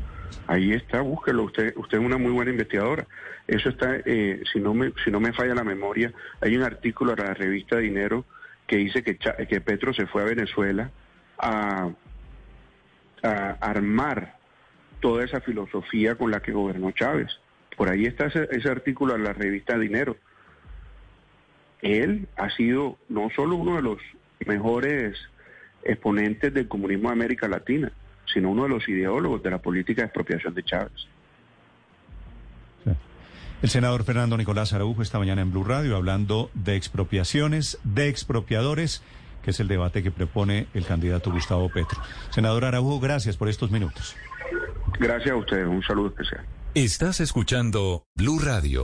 Ahí 0.47 0.73
está, 0.73 1.01
búsquelo. 1.01 1.45
Usted, 1.45 1.75
usted 1.77 1.99
es 1.99 2.05
una 2.05 2.19
muy 2.19 2.33
buena 2.33 2.51
investigadora. 2.51 3.07
Eso 3.47 3.69
está, 3.69 3.97
eh, 4.05 4.43
si 4.53 4.61
no 4.61 4.75
me, 4.75 4.93
si 5.05 5.11
no 5.11 5.21
me 5.21 5.33
falla 5.33 5.55
la 5.55 5.65
memoria, 5.65 6.13
hay 6.41 6.57
un 6.57 6.63
artículo 6.63 7.13
en 7.13 7.25
la 7.25 7.35
revista 7.35 7.79
Dinero 7.79 8.25
que 8.67 8.77
dice 8.77 9.03
que, 9.03 9.17
que 9.17 9.61
Petro 9.61 9.93
se 9.93 10.07
fue 10.07 10.23
a 10.23 10.27
Venezuela 10.27 10.91
a, 11.39 11.91
armar 13.23 14.39
toda 15.01 15.25
esa 15.25 15.41
filosofía 15.41 16.15
con 16.15 16.31
la 16.31 16.41
que 16.41 16.53
gobernó 16.53 16.91
Chávez. 16.93 17.29
Por 17.77 17.91
ahí 17.91 18.07
está 18.07 18.27
ese, 18.27 18.49
ese 18.51 18.71
artículo 18.71 19.15
en 19.15 19.25
la 19.25 19.33
revista 19.33 19.79
Dinero. 19.79 20.17
Él 21.83 22.29
ha 22.37 22.49
sido 22.51 22.99
no 23.09 23.29
solo 23.35 23.57
uno 23.57 23.77
de 23.77 23.83
los 23.83 23.99
mejores 24.47 25.19
exponentes 25.83 26.55
del 26.55 26.69
comunismo 26.69 27.09
de 27.09 27.15
América 27.15 27.49
Latina, 27.49 27.93
sino 28.33 28.51
uno 28.51 28.65
de 28.65 28.69
los 28.69 28.89
ideólogos 28.89 29.43
de 29.43 29.51
la 29.51 29.59
política 29.59 30.03
de 30.03 30.07
expropiación 30.07 30.55
de 30.55 30.63
Chávez. 30.63 31.07
El 33.63 33.69
senador 33.69 34.05
Fernando 34.05 34.39
Nicolás 34.39 34.73
Araujo 34.73 35.03
esta 35.03 35.19
mañana 35.19 35.43
en 35.43 35.51
Blue 35.51 35.65
Radio 35.65 35.95
hablando 35.95 36.51
de 36.55 36.77
expropiaciones, 36.77 37.79
de 37.85 38.09
expropiadores, 38.09 39.03
que 39.43 39.51
es 39.51 39.61
el 39.61 39.69
debate 39.69 40.03
que 40.03 40.11
propone 40.11 40.67
el 40.73 40.87
candidato 40.87 41.31
Gustavo 41.31 41.69
Petro. 41.69 42.01
Senador 42.31 42.65
Araujo, 42.65 43.01
gracias 43.01 43.37
por 43.37 43.51
estos 43.51 43.71
minutos. 43.71 44.17
Gracias 44.99 45.33
a 45.33 45.37
ustedes, 45.37 45.67
un 45.67 45.83
saludo 45.83 46.09
especial. 46.09 46.43
Estás 46.75 47.21
escuchando 47.21 48.05
Blue 48.15 48.39
Radio. 48.39 48.79